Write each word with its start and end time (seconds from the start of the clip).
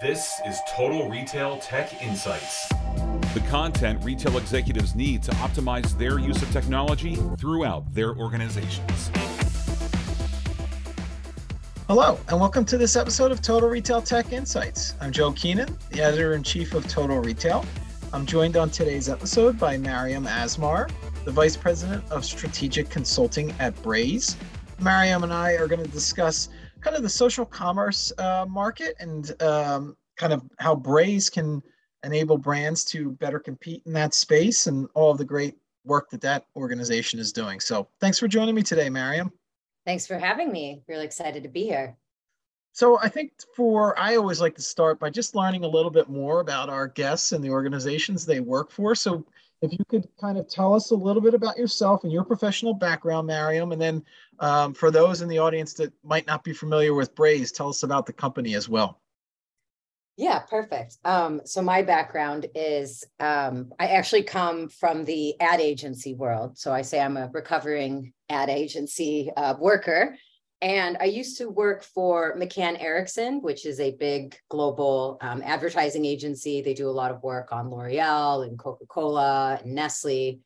This 0.00 0.40
is 0.46 0.60
Total 0.68 1.10
Retail 1.10 1.58
Tech 1.58 2.00
Insights. 2.00 2.68
The 3.34 3.42
content 3.48 3.98
retail 4.04 4.38
executives 4.38 4.94
need 4.94 5.24
to 5.24 5.32
optimize 5.32 5.98
their 5.98 6.20
use 6.20 6.40
of 6.40 6.48
technology 6.52 7.16
throughout 7.36 7.92
their 7.92 8.14
organizations. 8.14 9.10
Hello, 11.88 12.16
and 12.28 12.38
welcome 12.38 12.64
to 12.66 12.78
this 12.78 12.94
episode 12.94 13.32
of 13.32 13.42
Total 13.42 13.68
Retail 13.68 14.00
Tech 14.00 14.32
Insights. 14.32 14.94
I'm 15.00 15.10
Joe 15.10 15.32
Keenan, 15.32 15.76
the 15.90 16.00
editor 16.00 16.34
in 16.34 16.44
chief 16.44 16.74
of 16.74 16.86
Total 16.86 17.18
Retail. 17.18 17.64
I'm 18.12 18.24
joined 18.24 18.56
on 18.56 18.70
today's 18.70 19.08
episode 19.08 19.58
by 19.58 19.78
Mariam 19.78 20.26
Asmar, 20.26 20.88
the 21.24 21.32
vice 21.32 21.56
president 21.56 22.08
of 22.12 22.24
strategic 22.24 22.88
consulting 22.88 23.52
at 23.58 23.74
Braze. 23.82 24.36
Mariam 24.78 25.24
and 25.24 25.32
I 25.32 25.54
are 25.54 25.66
going 25.66 25.82
to 25.82 25.90
discuss 25.90 26.50
kind 26.80 26.96
of 26.96 27.02
the 27.02 27.08
social 27.08 27.44
commerce 27.44 28.12
uh, 28.18 28.46
market 28.48 28.94
and 29.00 29.40
um, 29.42 29.96
kind 30.16 30.32
of 30.32 30.42
how 30.58 30.74
Braze 30.74 31.30
can 31.30 31.62
enable 32.04 32.38
brands 32.38 32.84
to 32.84 33.10
better 33.12 33.38
compete 33.38 33.82
in 33.86 33.92
that 33.92 34.14
space 34.14 34.66
and 34.66 34.88
all 34.94 35.14
the 35.14 35.24
great 35.24 35.56
work 35.84 36.10
that 36.10 36.20
that 36.20 36.46
organization 36.54 37.18
is 37.18 37.32
doing. 37.32 37.60
So 37.60 37.88
thanks 38.00 38.18
for 38.18 38.28
joining 38.28 38.54
me 38.54 38.62
today, 38.62 38.88
Mariam. 38.88 39.32
Thanks 39.84 40.06
for 40.06 40.18
having 40.18 40.52
me. 40.52 40.82
Really 40.86 41.04
excited 41.04 41.42
to 41.42 41.48
be 41.48 41.64
here. 41.64 41.96
So 42.72 42.98
I 43.00 43.08
think 43.08 43.32
for 43.56 43.98
I 43.98 44.16
always 44.16 44.40
like 44.40 44.54
to 44.56 44.62
start 44.62 45.00
by 45.00 45.10
just 45.10 45.34
learning 45.34 45.64
a 45.64 45.68
little 45.68 45.90
bit 45.90 46.08
more 46.08 46.40
about 46.40 46.68
our 46.68 46.86
guests 46.86 47.32
and 47.32 47.42
the 47.42 47.50
organizations 47.50 48.24
they 48.24 48.40
work 48.40 48.70
for. 48.70 48.94
So 48.94 49.24
if 49.60 49.72
you 49.72 49.84
could 49.88 50.08
kind 50.20 50.38
of 50.38 50.48
tell 50.48 50.74
us 50.74 50.90
a 50.90 50.94
little 50.94 51.22
bit 51.22 51.34
about 51.34 51.58
yourself 51.58 52.04
and 52.04 52.12
your 52.12 52.24
professional 52.24 52.74
background, 52.74 53.26
Mariam, 53.26 53.72
and 53.72 53.80
then 53.80 54.04
um, 54.38 54.72
for 54.72 54.90
those 54.90 55.20
in 55.20 55.28
the 55.28 55.38
audience 55.38 55.74
that 55.74 55.92
might 56.04 56.26
not 56.26 56.44
be 56.44 56.52
familiar 56.52 56.94
with 56.94 57.14
Braze, 57.14 57.50
tell 57.50 57.68
us 57.68 57.82
about 57.82 58.06
the 58.06 58.12
company 58.12 58.54
as 58.54 58.68
well. 58.68 59.00
Yeah, 60.16 60.40
perfect. 60.40 60.96
Um, 61.04 61.40
so 61.44 61.62
my 61.62 61.82
background 61.82 62.46
is 62.56 63.04
um, 63.20 63.72
I 63.78 63.86
actually 63.86 64.24
come 64.24 64.68
from 64.68 65.04
the 65.04 65.40
ad 65.40 65.60
agency 65.60 66.14
world. 66.14 66.58
So 66.58 66.72
I 66.72 66.82
say 66.82 67.00
I'm 67.00 67.16
a 67.16 67.30
recovering 67.32 68.12
ad 68.28 68.50
agency 68.50 69.30
uh, 69.36 69.54
worker. 69.60 70.16
And 70.60 70.96
I 71.00 71.04
used 71.04 71.38
to 71.38 71.48
work 71.48 71.84
for 71.84 72.36
McCann 72.36 72.82
Erickson, 72.82 73.40
which 73.42 73.64
is 73.64 73.78
a 73.78 73.92
big 73.92 74.36
global 74.48 75.18
um, 75.20 75.40
advertising 75.44 76.04
agency. 76.04 76.60
They 76.60 76.74
do 76.74 76.88
a 76.88 76.90
lot 76.90 77.12
of 77.12 77.22
work 77.22 77.52
on 77.52 77.70
L'Oreal 77.70 78.44
and 78.46 78.58
Coca 78.58 78.86
Cola 78.86 79.60
and 79.62 79.74
Nestle. 79.74 80.40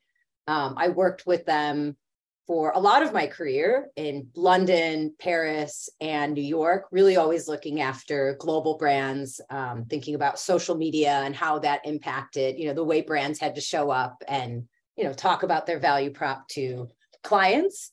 Um, 0.47 0.75
I 0.77 0.89
worked 0.89 1.25
with 1.25 1.45
them 1.45 1.97
for 2.45 2.73
a 2.75 2.79
lot 2.79 3.01
of 3.01 3.13
my 3.13 3.25
career 3.25 3.89
in 3.95 4.27
London, 4.35 5.15
Paris, 5.17 5.89
and 6.01 6.33
New 6.33 6.43
York, 6.43 6.87
really 6.91 7.15
always 7.15 7.47
looking 7.47 7.81
after 7.81 8.35
global 8.39 8.77
brands, 8.77 9.39
um, 9.49 9.85
thinking 9.85 10.13
about 10.13 10.37
social 10.37 10.75
media 10.75 11.21
and 11.23 11.35
how 11.35 11.57
that 11.59 11.85
impacted, 11.85 12.59
you 12.59 12.67
know, 12.67 12.73
the 12.73 12.83
way 12.83 13.01
brands 13.01 13.39
had 13.39 13.55
to 13.55 13.61
show 13.61 13.89
up 13.89 14.21
and, 14.27 14.67
you 14.97 15.05
know, 15.05 15.13
talk 15.13 15.43
about 15.43 15.65
their 15.65 15.79
value 15.79 16.11
prop 16.11 16.47
to 16.49 16.91
clients. 17.23 17.89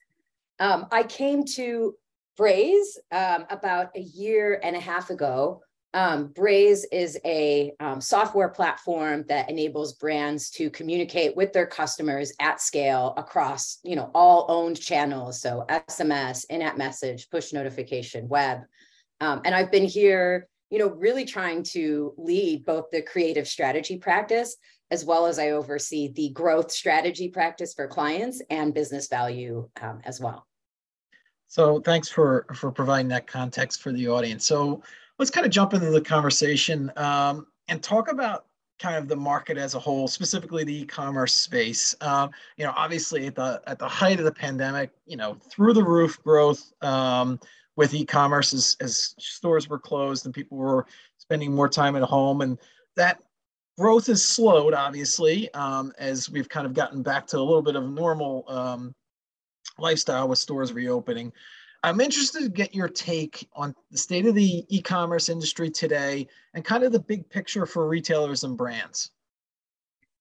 Um, 0.59 0.87
I 0.91 1.05
came 1.05 1.45
to 1.55 1.95
Braze 2.37 2.99
um, 3.13 3.47
about 3.51 3.91
a 3.97 4.01
year 4.01 4.61
and 4.63 4.77
a 4.77 4.81
half 4.81 5.11
ago 5.11 5.63
um, 5.93 6.29
Braze 6.29 6.85
is 6.93 7.19
a 7.25 7.73
um, 7.81 8.01
software 8.01 8.49
platform 8.49 9.25
that 9.29 9.51
enables 9.51 9.95
brands 9.95 10.51
to 10.51 10.71
communicate 10.71 11.37
with 11.37 11.53
their 11.53 11.67
customers 11.67 12.33
at 12.39 12.61
scale 12.61 13.13
across, 13.17 13.79
you 13.83 13.97
know, 13.97 14.11
all 14.15 14.47
owned 14.49 14.81
channels. 14.81 15.41
So 15.41 15.65
SMS, 15.69 16.45
in-app 16.49 16.79
message, 16.79 17.29
push 17.31 17.53
notification, 17.53 18.29
web. 18.29 18.61
Um, 19.21 19.43
and 19.45 19.55
I've 19.55 19.73
been 19.73 19.85
here, 19.85 20.49
you 20.71 20.79
know, 20.79 20.91
really 20.91 21.25
trying 21.25 21.65
to 21.65 22.15
lead 22.17 22.65
both 22.65 22.91
the 22.93 23.03
creative 23.03 23.49
strategy 23.49 23.99
practice 23.99 24.57
as 24.93 25.05
well 25.05 25.27
as 25.27 25.39
I 25.39 25.51
oversee 25.51 26.13
the 26.13 26.31
growth 26.31 26.71
strategy 26.71 27.29
practice 27.29 27.75
for 27.75 27.87
clients 27.87 28.43
and 28.51 28.75
business 28.75 29.09
value 29.09 29.69
um, 29.81 30.01
as 30.05 30.21
well. 30.21 30.47
So 31.51 31.81
thanks 31.81 32.09
for 32.09 32.47
for 32.55 32.71
providing 32.71 33.09
that 33.09 33.27
context 33.27 33.83
for 33.83 33.91
the 33.91 34.07
audience. 34.07 34.47
So 34.47 34.85
let's 35.19 35.33
kind 35.33 35.45
of 35.45 35.51
jump 35.51 35.75
into 35.75 35.91
the 35.91 36.01
conversation 36.01 36.93
um, 36.97 37.49
and 37.67 37.83
talk 37.83 38.09
about 38.09 38.47
kind 38.79 38.95
of 38.95 39.09
the 39.09 39.17
market 39.17 39.59
as 39.59 39.75
a 39.75 39.79
whole, 39.81 40.07
specifically 40.07 40.63
the 40.63 40.83
e-commerce 40.83 41.35
space. 41.35 41.93
Um, 42.03 42.31
you 42.57 42.65
know, 42.65 42.73
obviously 42.77 43.27
at 43.27 43.35
the 43.35 43.61
at 43.67 43.81
the 43.81 43.89
height 43.89 44.21
of 44.21 44.27
the 44.27 44.33
pandemic, 44.33 44.93
you 45.07 45.17
know, 45.17 45.39
through 45.51 45.75
the 45.75 45.83
roof 45.83 46.23
growth 46.23 46.73
um, 46.83 47.41
with 47.75 47.95
e-commerce 47.95 48.55
as, 48.55 48.77
as 48.81 49.17
stores 49.19 49.69
were 49.69 49.79
closed 49.79 50.27
and 50.27 50.35
people 50.35 50.57
were 50.57 50.87
spending 51.19 51.53
more 51.53 51.69
time 51.69 51.97
at 51.97 52.03
home, 52.05 52.43
and 52.43 52.59
that 52.95 53.21
growth 53.77 54.07
has 54.07 54.25
slowed, 54.25 54.73
obviously, 54.73 55.53
um, 55.55 55.93
as 55.99 56.31
we've 56.31 56.49
kind 56.49 56.65
of 56.65 56.75
gotten 56.75 57.03
back 57.03 57.27
to 57.27 57.39
a 57.39 57.43
little 57.43 57.61
bit 57.61 57.75
of 57.75 57.91
normal 57.91 58.45
um, 58.47 58.95
lifestyle 59.81 60.29
with 60.29 60.39
stores 60.39 60.73
reopening. 60.73 61.33
I'm 61.83 62.01
interested 62.01 62.43
to 62.43 62.49
get 62.51 62.75
your 62.75 62.89
take 62.89 63.49
on 63.55 63.75
the 63.91 63.97
state 63.99 64.27
of 64.27 64.35
the 64.35 64.67
e-commerce 64.69 65.29
industry 65.29 65.71
today 65.71 66.27
and 66.53 66.65
kind 66.65 66.85
of 66.85 66.93
the 66.93 67.01
big 67.01 67.29
picture 67.31 67.65
for 67.65 67.89
retailers 67.89 68.45
and 68.45 68.57
brands. 68.57 69.11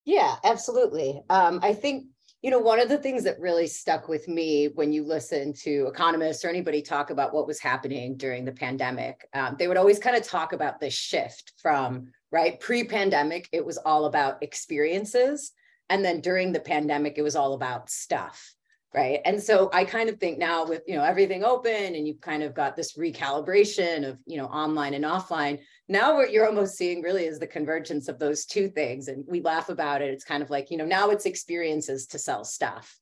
Yeah, 0.05 0.35
absolutely. 0.43 1.21
Um, 1.29 1.59
I 1.61 1.73
think 1.73 2.05
you 2.41 2.49
know 2.49 2.59
one 2.59 2.79
of 2.79 2.87
the 2.87 2.97
things 2.97 3.25
that 3.25 3.39
really 3.39 3.67
stuck 3.67 4.07
with 4.07 4.29
me 4.29 4.69
when 4.75 4.93
you 4.93 5.03
listen 5.03 5.51
to 5.53 5.87
economists 5.87 6.45
or 6.45 6.49
anybody 6.49 6.81
talk 6.81 7.09
about 7.09 7.33
what 7.33 7.45
was 7.45 7.59
happening 7.59 8.15
during 8.15 8.45
the 8.45 8.51
pandemic, 8.53 9.27
um, 9.33 9.57
they 9.59 9.67
would 9.67 9.77
always 9.77 9.99
kind 9.99 10.15
of 10.15 10.23
talk 10.23 10.53
about 10.53 10.79
this 10.79 10.93
shift 10.93 11.53
from 11.61 12.07
right 12.31 12.59
pre-pandemic 12.59 13.49
it 13.51 13.65
was 13.65 13.77
all 13.79 14.05
about 14.05 14.41
experiences, 14.41 15.51
and 15.89 16.05
then 16.05 16.21
during 16.21 16.53
the 16.53 16.59
pandemic 16.61 17.17
it 17.17 17.21
was 17.21 17.35
all 17.35 17.53
about 17.53 17.89
stuff 17.89 18.55
right 18.93 19.19
and 19.25 19.41
so 19.41 19.69
i 19.73 19.85
kind 19.85 20.09
of 20.09 20.19
think 20.19 20.37
now 20.37 20.65
with 20.65 20.81
you 20.87 20.95
know 20.95 21.03
everything 21.03 21.43
open 21.43 21.95
and 21.95 22.07
you've 22.07 22.21
kind 22.21 22.41
of 22.43 22.53
got 22.55 22.75
this 22.75 22.97
recalibration 22.97 24.07
of 24.07 24.17
you 24.25 24.37
know 24.37 24.45
online 24.45 24.93
and 24.93 25.05
offline 25.05 25.59
now 25.89 26.15
what 26.15 26.31
you're 26.31 26.45
almost 26.45 26.77
seeing 26.77 27.01
really 27.01 27.25
is 27.25 27.39
the 27.39 27.47
convergence 27.47 28.07
of 28.07 28.19
those 28.19 28.45
two 28.45 28.69
things 28.69 29.07
and 29.07 29.25
we 29.27 29.41
laugh 29.41 29.69
about 29.69 30.03
it. 30.03 30.13
It's 30.13 30.23
kind 30.23 30.43
of 30.43 30.51
like 30.51 30.69
you 30.69 30.77
know 30.77 30.85
now 30.85 31.09
it's 31.09 31.25
experiences 31.25 32.05
to 32.07 32.19
sell 32.19 32.45
stuff. 32.45 32.95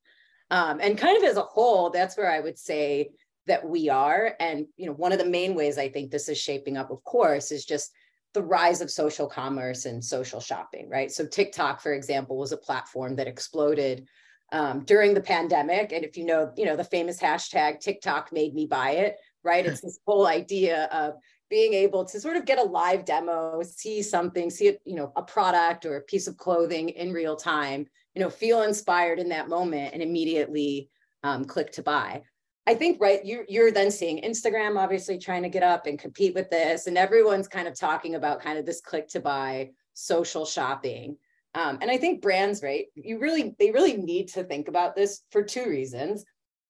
Um, 0.50 0.80
and 0.81 0.98
kind 0.98 1.18
of 1.18 1.24
as 1.25 1.36
a 1.36 1.42
whole 1.42 1.90
that's 1.90 2.16
where 2.16 2.31
i 2.31 2.40
would 2.40 2.58
say 2.58 3.09
that 3.48 3.68
we 3.68 3.90
are 3.90 4.34
and 4.40 4.66
you 4.78 4.86
know 4.86 4.94
one 4.94 5.12
of 5.12 5.19
the 5.19 5.25
main 5.25 5.56
ways 5.56 5.78
i 5.78 5.90
think 5.90 6.09
this 6.09 6.30
is 6.30 6.38
shaping 6.38 6.78
up 6.78 6.90
of 6.90 7.04
course 7.04 7.52
is 7.52 7.66
just 7.66 7.92
the 8.34 8.42
rise 8.42 8.80
of 8.80 8.90
social 8.90 9.28
commerce 9.28 9.84
and 9.84 10.04
social 10.04 10.40
shopping 10.40 10.90
right? 10.90 11.12
So 11.12 11.25
tiktok 11.25 11.81
for 11.81 11.92
example 11.94 12.38
was 12.38 12.54
a 12.54 12.58
platform 12.58 13.18
that 13.18 13.28
exploded 13.28 14.08
um, 14.52 14.85
during 14.85 15.13
the 15.13 15.22
pandemic. 15.22 15.91
And 15.91 16.03
if 16.03 16.18
you 16.18 16.25
know, 16.25 16.52
you 16.56 16.66
know, 16.66 16.75
the 16.75 16.84
famous 16.84 17.19
hashtag 17.19 17.80
TikTok 17.80 18.31
made 18.31 18.53
me 18.53 18.66
buy 18.66 18.91
it, 18.91 19.18
right? 19.44 19.66
It's 19.66 19.81
this 19.81 20.00
whole 20.06 20.28
idea 20.28 20.85
of 20.85 21.16
being 21.50 21.74
able 21.74 22.06
to 22.06 22.19
sort 22.19 22.38
of 22.38 22.46
get 22.46 22.59
a 22.59 22.63
live 22.63 23.06
demo, 23.06 23.62
see 23.63 24.02
something, 24.02 24.50
see 24.50 24.78
you 24.86 24.96
know, 24.96 25.12
a 25.16 25.22
product 25.22 25.86
or 25.86 25.97
a 25.97 26.02
piece 26.02 26.28
of 26.28 26.38
clothing 26.38 26.90
in 26.90 27.13
real 27.13 27.36
time, 27.36 27.86
you 28.16 28.22
know, 28.22 28.30
feel 28.30 28.63
inspired 28.63 29.19
in 29.19 29.30
that 29.30 29.50
moment 29.50 29.94
and 29.94 30.02
immediately 30.02 30.90
um, 31.24 31.46
click 31.46 31.72
to 31.74 31.84
buy. 31.84 32.22
I 32.66 32.75
think, 32.75 33.00
right, 33.00 33.25
you're, 33.25 33.46
you're 33.47 33.72
then 33.72 33.91
seeing 33.91 34.22
Instagram 34.22 34.78
obviously 34.78 35.18
trying 35.18 35.44
to 35.44 35.50
get 35.50 35.63
up 35.63 35.88
and 35.88 35.97
compete 35.97 36.36
with 36.36 36.50
this, 36.50 36.88
and 36.88 36.97
everyone's 36.97 37.47
kind 37.47 37.66
of 37.66 37.80
talking 37.80 38.16
about 38.16 38.41
kind 38.41 38.59
of 38.59 38.66
this 38.66 38.81
click 38.81 39.07
to 39.09 39.22
buy 39.22 39.69
social 39.94 40.46
shopping. 40.46 41.18
Um, 41.57 41.79
and 41.81 41.90
I 41.90 41.97
think 41.97 42.22
brands, 42.22 42.62
right, 42.62 42.85
you 42.94 43.18
really, 43.18 43.56
they 43.57 43.72
really 43.72 43.97
need 43.97 44.28
to 44.29 44.44
think 44.44 44.68
about 44.68 44.95
this 44.95 45.23
for 45.31 45.41
two 45.41 45.68
reasons. 45.68 46.23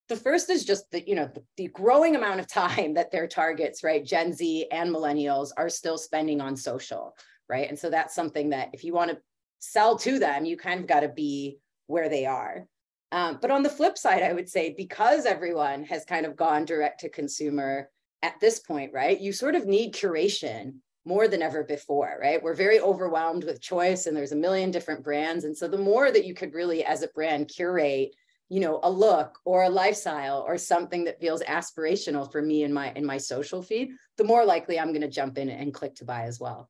The 0.07 0.15
first 0.15 0.49
is 0.49 0.63
just 0.63 0.89
the, 0.91 1.05
you 1.05 1.13
know, 1.13 1.29
the, 1.35 1.43
the 1.57 1.67
growing 1.67 2.15
amount 2.15 2.39
of 2.39 2.47
time 2.47 2.93
that 2.93 3.11
their 3.11 3.27
targets, 3.27 3.83
right, 3.83 4.03
Gen 4.03 4.31
Z 4.31 4.67
and 4.71 4.89
millennials 4.95 5.49
are 5.57 5.67
still 5.67 5.97
spending 5.97 6.39
on 6.39 6.55
social, 6.55 7.17
right? 7.49 7.67
And 7.67 7.77
so 7.77 7.89
that's 7.89 8.15
something 8.15 8.51
that 8.51 8.69
if 8.71 8.85
you 8.85 8.93
want 8.93 9.11
to 9.11 9.17
sell 9.59 9.97
to 9.97 10.19
them, 10.19 10.45
you 10.45 10.55
kind 10.55 10.79
of 10.79 10.87
got 10.87 11.01
to 11.01 11.09
be 11.09 11.57
where 11.87 12.07
they 12.07 12.25
are. 12.25 12.65
Um, 13.11 13.39
but 13.41 13.51
on 13.51 13.63
the 13.63 13.69
flip 13.69 13.97
side, 13.97 14.23
I 14.23 14.31
would 14.31 14.47
say 14.47 14.73
because 14.77 15.25
everyone 15.25 15.83
has 15.83 16.05
kind 16.05 16.25
of 16.25 16.37
gone 16.37 16.63
direct 16.63 17.01
to 17.01 17.09
consumer 17.09 17.89
at 18.21 18.39
this 18.39 18.59
point, 18.59 18.93
right? 18.93 19.19
You 19.19 19.33
sort 19.33 19.55
of 19.55 19.65
need 19.65 19.93
curation 19.93 20.75
more 21.07 21.27
than 21.27 21.41
ever 21.41 21.63
before, 21.63 22.19
right? 22.21 22.41
We're 22.43 22.53
very 22.53 22.79
overwhelmed 22.79 23.45
with 23.45 23.61
choice 23.61 24.05
and 24.05 24.15
there's 24.15 24.33
a 24.33 24.35
million 24.35 24.71
different 24.71 25.03
brands. 25.03 25.45
And 25.45 25.57
so 25.57 25.67
the 25.67 25.77
more 25.77 26.11
that 26.11 26.25
you 26.25 26.33
could 26.33 26.53
really, 26.53 26.83
as 26.83 27.01
a 27.01 27.07
brand, 27.07 27.47
curate, 27.47 28.11
you 28.49 28.59
know, 28.59 28.79
a 28.83 28.91
look 28.91 29.39
or 29.45 29.63
a 29.63 29.69
lifestyle 29.69 30.43
or 30.45 30.57
something 30.57 31.05
that 31.05 31.19
feels 31.19 31.41
aspirational 31.43 32.29
for 32.31 32.41
me 32.41 32.63
in 32.63 32.73
my 32.73 32.91
in 32.93 33.05
my 33.05 33.17
social 33.17 33.61
feed, 33.61 33.89
the 34.17 34.23
more 34.23 34.45
likely 34.45 34.79
I'm 34.79 34.89
going 34.89 35.01
to 35.01 35.07
jump 35.07 35.37
in 35.37 35.49
and 35.49 35.73
click 35.73 35.95
to 35.95 36.05
buy 36.05 36.23
as 36.23 36.39
well. 36.39 36.69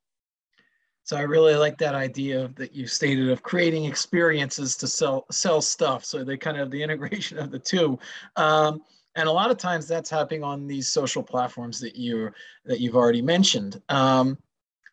So 1.03 1.15
I 1.15 1.21
really 1.21 1.55
like 1.55 1.77
that 1.77 1.95
idea 1.95 2.49
that 2.55 2.75
you 2.75 2.85
stated 2.85 3.29
of 3.29 3.41
creating 3.41 3.85
experiences 3.85 4.75
to 4.77 4.87
sell 4.87 5.25
sell 5.31 5.61
stuff. 5.61 6.03
So 6.05 6.23
they 6.23 6.37
kind 6.37 6.57
of 6.57 6.69
the 6.69 6.83
integration 6.83 7.37
of 7.39 7.49
the 7.49 7.59
two. 7.59 7.97
Um, 8.35 8.81
and 9.17 9.27
a 9.27 9.31
lot 9.31 9.51
of 9.51 9.57
times 9.57 9.87
that's 9.87 10.09
happening 10.09 10.43
on 10.43 10.67
these 10.67 10.87
social 10.87 11.23
platforms 11.23 11.79
that 11.81 11.95
you 11.95 12.31
that 12.65 12.79
you've 12.79 12.95
already 12.95 13.21
mentioned. 13.21 13.81
Um, 13.89 14.37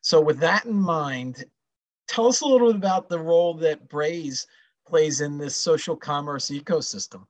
So, 0.00 0.21
with 0.21 0.38
that 0.41 0.67
in 0.67 0.75
mind, 0.75 1.44
tell 2.09 2.26
us 2.26 2.43
a 2.43 2.47
little 2.47 2.69
bit 2.69 2.76
about 2.76 3.09
the 3.09 3.19
role 3.19 3.55
that 3.55 3.88
Braze 3.88 4.47
plays 4.87 5.23
in 5.23 5.38
this 5.38 5.56
social 5.56 5.97
commerce 5.97 6.50
ecosystem. 6.50 7.25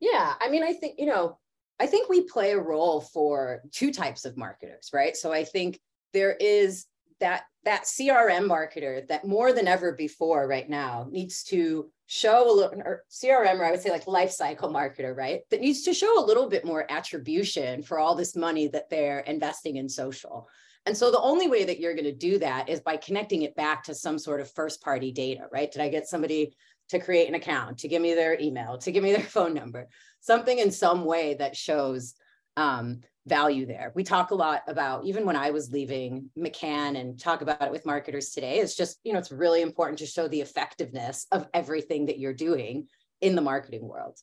Yeah, 0.00 0.34
I 0.40 0.48
mean, 0.48 0.64
I 0.64 0.72
think, 0.72 0.98
you 0.98 1.06
know, 1.06 1.38
I 1.78 1.86
think 1.86 2.08
we 2.08 2.22
play 2.22 2.52
a 2.52 2.58
role 2.58 3.00
for 3.00 3.62
two 3.70 3.92
types 3.92 4.24
of 4.24 4.36
marketers, 4.36 4.90
right? 4.92 5.16
So 5.16 5.32
I 5.32 5.44
think 5.44 5.78
there 6.12 6.34
is 6.40 6.86
that 7.20 7.44
that 7.64 7.84
CRM 7.84 8.46
marketer 8.46 9.06
that 9.08 9.26
more 9.26 9.52
than 9.52 9.66
ever 9.66 9.92
before 9.92 10.46
right 10.46 10.68
now 10.68 11.06
needs 11.10 11.42
to 11.44 11.90
show 12.06 12.50
a 12.50 12.54
little 12.54 12.82
or 12.82 13.04
CRM 13.10 13.58
or 13.58 13.64
I 13.64 13.70
would 13.70 13.80
say 13.80 13.90
like 13.90 14.06
life 14.06 14.30
cycle 14.30 14.70
marketer, 14.70 15.16
right? 15.16 15.40
That 15.50 15.60
needs 15.60 15.82
to 15.82 15.94
show 15.94 16.22
a 16.22 16.26
little 16.26 16.48
bit 16.48 16.64
more 16.64 16.90
attribution 16.90 17.82
for 17.82 17.98
all 17.98 18.14
this 18.14 18.36
money 18.36 18.68
that 18.68 18.90
they're 18.90 19.20
investing 19.20 19.76
in 19.76 19.88
social. 19.88 20.48
And 20.86 20.96
so 20.96 21.10
the 21.10 21.20
only 21.20 21.48
way 21.48 21.64
that 21.64 21.80
you're 21.80 21.94
going 21.94 22.04
to 22.04 22.12
do 22.12 22.38
that 22.40 22.68
is 22.68 22.80
by 22.80 22.98
connecting 22.98 23.42
it 23.42 23.56
back 23.56 23.84
to 23.84 23.94
some 23.94 24.18
sort 24.18 24.40
of 24.40 24.50
first 24.50 24.82
party 24.82 25.12
data, 25.12 25.46
right? 25.50 25.72
Did 25.72 25.80
I 25.80 25.88
get 25.88 26.06
somebody 26.06 26.54
to 26.90 26.98
create 26.98 27.28
an 27.28 27.34
account, 27.34 27.78
to 27.78 27.88
give 27.88 28.02
me 28.02 28.12
their 28.14 28.38
email, 28.38 28.76
to 28.78 28.92
give 28.92 29.02
me 29.02 29.12
their 29.12 29.22
phone 29.24 29.54
number, 29.54 29.88
something 30.20 30.58
in 30.58 30.70
some 30.70 31.06
way 31.06 31.34
that 31.34 31.56
shows 31.56 32.14
um, 32.56 33.00
value 33.26 33.66
there. 33.66 33.92
We 33.94 34.04
talk 34.04 34.30
a 34.30 34.34
lot 34.34 34.62
about, 34.68 35.04
even 35.04 35.24
when 35.24 35.36
I 35.36 35.50
was 35.50 35.70
leaving 35.70 36.30
McCann 36.38 36.98
and 37.00 37.18
talk 37.18 37.40
about 37.40 37.62
it 37.62 37.70
with 37.70 37.86
marketers 37.86 38.30
today, 38.30 38.58
it's 38.58 38.76
just, 38.76 38.98
you 39.02 39.12
know, 39.12 39.18
it's 39.18 39.32
really 39.32 39.62
important 39.62 39.98
to 40.00 40.06
show 40.06 40.28
the 40.28 40.42
effectiveness 40.42 41.26
of 41.32 41.48
everything 41.54 42.06
that 42.06 42.18
you're 42.18 42.34
doing 42.34 42.86
in 43.20 43.34
the 43.34 43.40
marketing 43.40 43.88
world. 43.88 44.18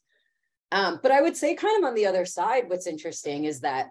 Um, 0.71 1.00
but 1.01 1.12
I 1.12 1.21
would 1.21 1.36
say, 1.36 1.56
kind 1.56 1.83
of 1.83 1.88
on 1.88 1.95
the 1.95 2.06
other 2.06 2.25
side, 2.25 2.69
what's 2.69 2.88
interesting 2.88 3.45
is 3.45 3.62
that, 3.62 3.88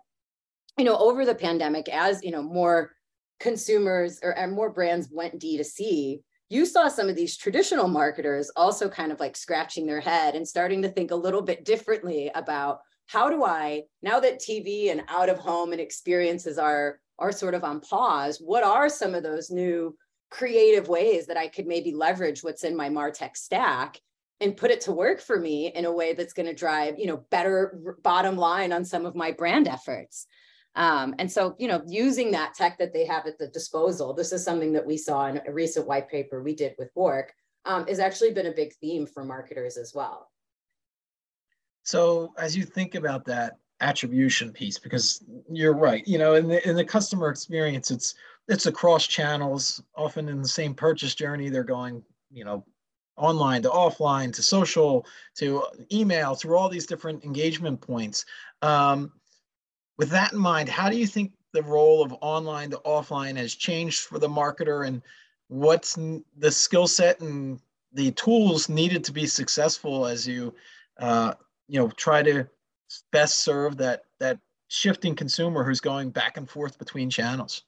you 0.79 0.85
know, 0.85 0.97
over 0.97 1.27
the 1.27 1.35
pandemic, 1.35 1.89
as, 1.89 2.23
you 2.23 2.31
know, 2.31 2.43
more 2.43 2.93
consumers 3.41 4.21
or 4.23 4.39
and 4.39 4.53
more 4.53 4.71
brands 4.71 5.09
went 5.11 5.41
D2C, 5.41 6.21
you 6.49 6.67
saw 6.67 6.89
some 6.89 7.09
of 7.09 7.17
these 7.17 7.37
traditional 7.37 7.89
marketers 7.89 8.51
also 8.57 8.89
kind 8.89 9.13
of 9.13 9.21
like 9.21 9.37
scratching 9.37 9.87
their 9.87 10.01
head 10.01 10.35
and 10.35 10.47
starting 10.47 10.83
to 10.83 10.89
think 10.89 11.11
a 11.11 11.17
little 11.17 11.43
bit 11.43 11.65
differently 11.65 12.31
about 12.35 12.81
how 13.11 13.29
do 13.29 13.43
I, 13.43 13.83
now 14.03 14.21
that 14.21 14.41
TV 14.41 14.93
and 14.93 15.03
out 15.09 15.29
of 15.29 15.39
home 15.39 15.73
and 15.73 15.81
experiences 15.81 16.59
are, 16.59 17.01
are 17.19 17.33
sort 17.33 17.55
of 17.55 17.65
on 17.65 17.81
pause, 17.81 18.39
what 18.39 18.63
are 18.63 18.89
some 18.89 19.17
of 19.17 19.25
those 19.25 19.51
new 19.51 19.97
creative 20.31 20.87
ways 20.87 21.27
that 21.27 21.37
I 21.37 21.49
could 21.49 21.67
maybe 21.67 21.93
leverage 21.93 22.45
what's 22.45 22.63
in 22.63 22.77
my 22.77 22.89
Martech 22.89 23.37
stack 23.37 24.01
and 24.41 24.57
put 24.57 24.71
it 24.71 24.83
to 24.83 24.93
work 24.93 25.21
for 25.21 25.41
me 25.41 25.73
in 25.75 25.87
a 25.87 25.93
way 25.93 26.13
that's 26.13 26.33
going 26.33 26.47
to 26.47 26.55
drive, 26.55 27.01
you 27.01 27.07
know, 27.07 27.25
better 27.31 27.97
bottom 28.05 28.37
line 28.37 28.73
on 28.73 28.85
some 28.85 29.05
of 29.05 29.17
my 29.17 29.33
brand 29.33 29.67
efforts. 29.67 30.27
Um, 30.77 31.17
and 31.19 31.31
so, 31.31 31.57
you 31.59 31.67
know, 31.67 31.83
using 31.89 32.31
that 32.31 32.55
tech 32.55 32.79
that 32.79 32.93
they 32.93 33.07
have 33.07 33.27
at 33.27 33.39
the 33.39 33.49
disposal, 33.49 34.15
this 34.15 34.31
is 34.31 34.45
something 34.45 34.73
that 34.75 34.87
we 34.87 34.97
saw 34.97 35.27
in 35.27 35.41
a 35.49 35.53
recent 35.53 35.89
white 35.89 36.09
paper 36.09 36.45
we 36.45 36.55
did 36.55 36.77
with 36.79 36.95
WARC, 36.95 37.31
um, 37.65 37.89
has 37.89 37.99
actually 37.99 38.31
been 38.31 38.47
a 38.47 38.53
big 38.53 38.73
theme 38.75 39.05
for 39.05 39.25
marketers 39.25 39.77
as 39.77 39.93
well. 39.97 40.30
So 41.83 42.35
as 42.39 42.57
you 42.57 42.65
think 42.65 42.95
about 42.95 43.25
that 43.27 43.59
attribution 43.81 44.53
piece, 44.53 44.79
because 44.79 45.25
you're 45.51 45.75
right, 45.75 46.07
you 46.07 46.19
know, 46.19 46.35
in 46.35 46.49
the 46.49 46.69
in 46.69 46.77
the 46.77 46.85
customer 46.85 47.29
experience, 47.29 47.91
it's 47.91 48.15
it's 48.49 48.67
across 48.67 49.07
channels, 49.07 49.83
often 49.95 50.29
in 50.29 50.43
the 50.43 50.49
same 50.49 50.75
purchase 50.75 51.15
journey. 51.15 51.49
They're 51.49 51.65
going, 51.65 52.03
you 52.31 52.45
know, 52.45 52.65
online 53.17 53.63
to 53.63 53.71
offline 53.71 54.33
to 54.35 54.43
social 54.43 55.07
to 55.37 55.65
email 55.93 56.35
through 56.35 56.57
all 56.57 56.69
these 56.69 56.87
different 56.87 57.25
engagement 57.25 57.81
points. 57.81 58.25
Um, 58.63 59.13
with 59.99 60.11
that 60.11 60.33
in 60.33 60.39
mind, 60.39 60.69
how 60.69 60.89
do 60.89 60.97
you 60.97 61.07
think 61.07 61.33
the 61.53 61.63
role 61.63 62.03
of 62.03 62.15
online 62.21 62.71
to 62.71 62.79
offline 62.79 63.37
has 63.37 63.55
changed 63.55 64.01
for 64.01 64.19
the 64.19 64.29
marketer 64.29 64.87
and 64.87 65.03
what's 65.49 65.99
the 66.39 66.51
skill 66.51 66.87
set 66.87 67.21
and 67.21 67.61
the 67.93 68.13
tools 68.13 68.69
needed 68.69 69.03
to 69.05 69.13
be 69.13 69.27
successful 69.27 70.07
as 70.07 70.27
you 70.27 70.55
uh, 71.01 71.35
you 71.71 71.79
know 71.79 71.89
try 71.91 72.23
to 72.23 72.47
best 73.13 73.39
serve 73.39 73.77
that 73.77 74.03
that 74.19 74.39
shifting 74.69 75.15
consumer 75.15 75.65
who's 75.65 75.81
going 75.81 76.11
back 76.11 76.37
and 76.37 76.49
forth 76.49 76.79
between 76.79 77.09
channels 77.09 77.63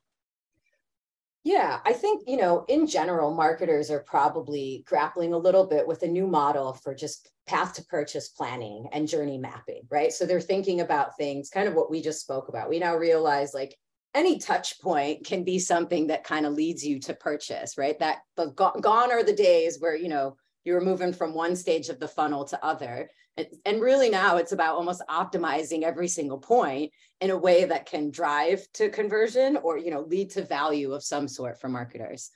yeah, 1.45 1.81
I 1.85 1.93
think, 1.93 2.23
you 2.29 2.37
know, 2.37 2.65
in 2.69 2.87
general, 2.87 3.35
marketers 3.35 3.91
are 3.91 3.99
probably 4.01 4.85
grappling 4.87 5.33
a 5.33 5.39
little 5.39 5.67
bit 5.67 5.87
with 5.87 6.05
a 6.05 6.07
new 6.07 6.29
model 6.29 6.73
for 6.73 6.95
just 6.95 7.31
path 7.49 7.75
to 7.75 7.85
purchase 7.87 8.29
planning 8.29 8.89
and 8.93 9.09
journey 9.09 9.39
mapping, 9.39 9.83
right? 9.91 10.13
So 10.13 10.25
they're 10.25 10.41
thinking 10.41 10.83
about 10.83 11.17
things, 11.17 11.51
kind 11.51 11.67
of 11.67 11.75
what 11.75 11.91
we 11.91 12.01
just 12.01 12.21
spoke 12.21 12.49
about. 12.49 12.69
We 12.69 12.79
now 12.79 12.95
realize 12.95 13.55
like 13.55 13.77
any 14.15 14.39
touch 14.39 14.81
point 14.81 15.25
can 15.27 15.43
be 15.43 15.59
something 15.59 16.07
that 16.07 16.23
kind 16.23 16.47
of 16.47 16.53
leads 16.53 16.87
you 16.87 17.01
to 17.01 17.15
purchase, 17.15 17.77
right? 17.77 17.99
That 17.99 18.19
the 18.37 18.51
gone 18.51 19.11
are 19.11 19.25
the 19.25 19.35
days 19.35 19.81
where, 19.81 19.97
you 19.97 20.09
know, 20.09 20.37
you 20.65 20.75
were 20.75 20.81
moving 20.81 21.13
from 21.13 21.35
one 21.35 21.57
stage 21.57 21.89
of 21.89 21.99
the 21.99 22.07
funnel 22.07 22.45
to 22.45 22.65
other 22.65 23.11
and 23.37 23.81
really 23.81 24.11
now 24.11 24.37
it's 24.37 24.53
about 24.53 24.77
almost 24.77 25.03
optimizing 25.09 25.83
every 25.83 26.09
single 26.09 26.39
point 26.39 26.93
in 27.21 27.31
a 27.31 27.37
way 27.37 27.65
that 27.65 27.87
can 27.87 28.11
drive 28.11 28.67
to 28.75 28.91
conversion 28.91 29.57
or 29.63 29.79
you 29.79 29.91
know 29.91 30.03
lead 30.03 30.31
to 30.31 30.45
value 30.45 30.93
of 30.93 31.03
some 31.03 31.29
sort 31.29 31.61
for 31.61 31.69
marketers. 31.69 32.31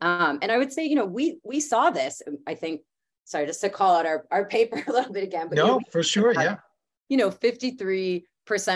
Um, 0.00 0.38
and 0.40 0.50
i 0.50 0.56
would 0.56 0.72
say 0.72 0.86
you 0.86 0.96
know 0.96 1.04
we 1.04 1.40
we 1.44 1.60
saw 1.60 1.90
this 1.90 2.22
um, 2.26 2.38
i 2.46 2.54
think 2.54 2.80
sorry 3.24 3.44
just 3.44 3.60
to 3.60 3.68
call 3.68 3.96
out 3.96 4.06
our, 4.06 4.24
our 4.30 4.46
paper 4.46 4.82
a 4.88 4.92
little 4.92 5.12
bit 5.12 5.24
again 5.24 5.48
but 5.48 5.56
no 5.56 5.64
you 5.64 5.70
know, 5.72 5.80
for 5.92 6.02
sure 6.02 6.32
yeah. 6.32 6.56
you 7.10 7.18
know 7.18 7.30
53% 7.30 8.22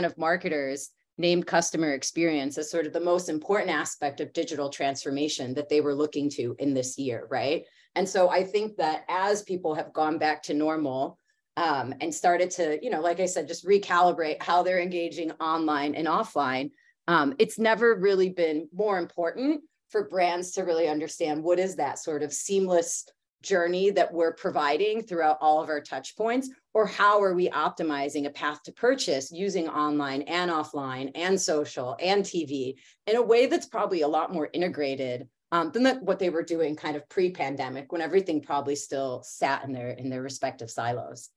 of 0.04 0.18
marketers 0.18 0.90
named 1.16 1.46
customer 1.46 1.92
experience 1.92 2.58
as 2.58 2.70
sort 2.70 2.86
of 2.86 2.92
the 2.92 3.00
most 3.00 3.30
important 3.30 3.70
aspect 3.70 4.20
of 4.20 4.34
digital 4.34 4.68
transformation 4.68 5.54
that 5.54 5.70
they 5.70 5.80
were 5.80 5.94
looking 5.94 6.28
to 6.28 6.54
in 6.58 6.74
this 6.74 6.98
year 6.98 7.26
right? 7.30 7.64
And 7.94 8.06
so 8.06 8.28
i 8.28 8.44
think 8.44 8.76
that 8.76 9.04
as 9.08 9.40
people 9.40 9.74
have 9.74 9.94
gone 9.94 10.18
back 10.18 10.42
to 10.42 10.52
normal 10.52 11.18
um, 11.56 11.94
and 12.00 12.14
started 12.14 12.50
to, 12.52 12.78
you 12.82 12.90
know, 12.90 13.00
like 13.00 13.20
I 13.20 13.26
said, 13.26 13.48
just 13.48 13.66
recalibrate 13.66 14.42
how 14.42 14.62
they're 14.62 14.80
engaging 14.80 15.30
online 15.32 15.94
and 15.94 16.06
offline. 16.06 16.70
Um, 17.06 17.34
it's 17.38 17.58
never 17.58 17.94
really 17.94 18.30
been 18.30 18.68
more 18.72 18.98
important 18.98 19.62
for 19.90 20.08
brands 20.08 20.52
to 20.52 20.62
really 20.62 20.88
understand 20.88 21.42
what 21.42 21.58
is 21.58 21.76
that 21.76 21.98
sort 21.98 22.22
of 22.22 22.32
seamless 22.32 23.04
journey 23.44 23.90
that 23.90 24.12
we're 24.12 24.32
providing 24.32 25.02
throughout 25.02 25.36
all 25.40 25.62
of 25.62 25.68
our 25.68 25.80
touch 25.80 26.16
points 26.16 26.48
or 26.72 26.86
how 26.86 27.22
are 27.22 27.34
we 27.34 27.48
optimizing 27.50 28.26
a 28.26 28.30
path 28.30 28.62
to 28.64 28.72
purchase 28.72 29.30
using 29.30 29.68
online 29.68 30.22
and 30.22 30.50
offline 30.50 31.10
and 31.14 31.38
social 31.38 31.94
and 32.00 32.24
tv 32.24 32.74
in 33.06 33.16
a 33.16 33.22
way 33.22 33.44
that's 33.44 33.66
probably 33.66 34.00
a 34.00 34.08
lot 34.08 34.32
more 34.32 34.48
integrated 34.54 35.28
um, 35.52 35.70
than 35.72 35.82
that 35.82 36.02
what 36.02 36.18
they 36.18 36.30
were 36.30 36.42
doing 36.42 36.74
kind 36.74 36.96
of 36.96 37.06
pre-pandemic 37.10 37.92
when 37.92 38.00
everything 38.00 38.40
probably 38.40 38.74
still 38.74 39.22
sat 39.22 39.62
in 39.62 39.72
their 39.72 39.90
in 39.90 40.08
their 40.08 40.22
respective 40.22 40.70
silos 40.70 41.28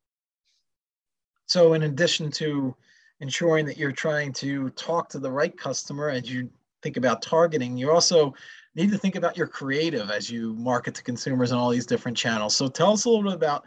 so 1.47 1.73
in 1.73 1.83
addition 1.83 2.29
to 2.31 2.75
ensuring 3.19 3.65
that 3.65 3.77
you're 3.77 3.91
trying 3.91 4.31
to 4.33 4.69
talk 4.71 5.09
to 5.09 5.19
the 5.19 5.31
right 5.31 5.57
customer 5.57 6.09
as 6.09 6.29
you 6.29 6.49
think 6.83 6.97
about 6.97 7.21
targeting, 7.21 7.75
you 7.75 7.91
also 7.91 8.33
need 8.75 8.91
to 8.91 8.97
think 8.97 9.15
about 9.15 9.35
your 9.35 9.47
creative 9.47 10.11
as 10.11 10.29
you 10.29 10.53
market 10.53 10.93
to 10.93 11.03
consumers 11.03 11.51
on 11.51 11.57
all 11.57 11.71
these 11.71 11.85
different 11.85 12.15
channels. 12.15 12.55
So 12.55 12.67
tell 12.67 12.93
us 12.93 13.05
a 13.05 13.09
little 13.09 13.23
bit 13.23 13.33
about, 13.33 13.65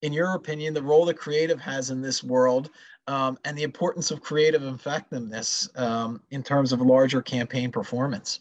in 0.00 0.12
your 0.12 0.34
opinion, 0.34 0.72
the 0.72 0.82
role 0.82 1.04
that 1.04 1.18
creative 1.18 1.60
has 1.60 1.90
in 1.90 2.00
this 2.00 2.24
world 2.24 2.70
um, 3.08 3.36
and 3.44 3.56
the 3.58 3.62
importance 3.62 4.10
of 4.10 4.20
creative 4.20 4.62
effectiveness 4.62 5.68
um, 5.76 6.22
in 6.30 6.42
terms 6.42 6.72
of 6.72 6.80
larger 6.80 7.20
campaign 7.20 7.70
performance. 7.70 8.40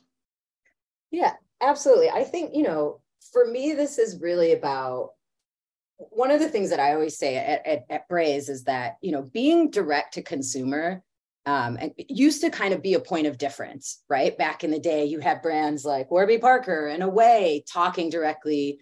Yeah, 1.11 1.33
absolutely. 1.61 2.09
I 2.09 2.23
think, 2.23 2.55
you 2.55 2.63
know, 2.63 3.01
for 3.31 3.45
me, 3.45 3.73
this 3.73 3.97
is 3.97 4.21
really 4.21 4.53
about 4.53 5.11
one 5.97 6.31
of 6.31 6.39
the 6.39 6.49
things 6.49 6.69
that 6.69 6.79
I 6.79 6.93
always 6.93 7.17
say 7.17 7.37
at, 7.37 7.65
at, 7.65 7.85
at 7.89 8.07
Braze 8.07 8.49
is 8.49 8.63
that, 8.65 8.97
you 9.01 9.11
know, 9.11 9.23
being 9.23 9.71
direct 9.71 10.13
to 10.13 10.21
consumer 10.21 11.03
um, 11.45 11.77
and 11.79 11.93
used 11.97 12.41
to 12.41 12.49
kind 12.49 12.73
of 12.73 12.83
be 12.83 12.93
a 12.93 12.99
point 12.99 13.25
of 13.25 13.37
difference, 13.37 14.03
right? 14.09 14.37
Back 14.37 14.63
in 14.63 14.71
the 14.71 14.79
day, 14.79 15.05
you 15.05 15.19
had 15.19 15.41
brands 15.41 15.85
like 15.85 16.11
Warby 16.11 16.39
Parker 16.39 16.87
and 16.87 17.01
Away 17.01 17.63
talking 17.71 18.09
directly 18.09 18.79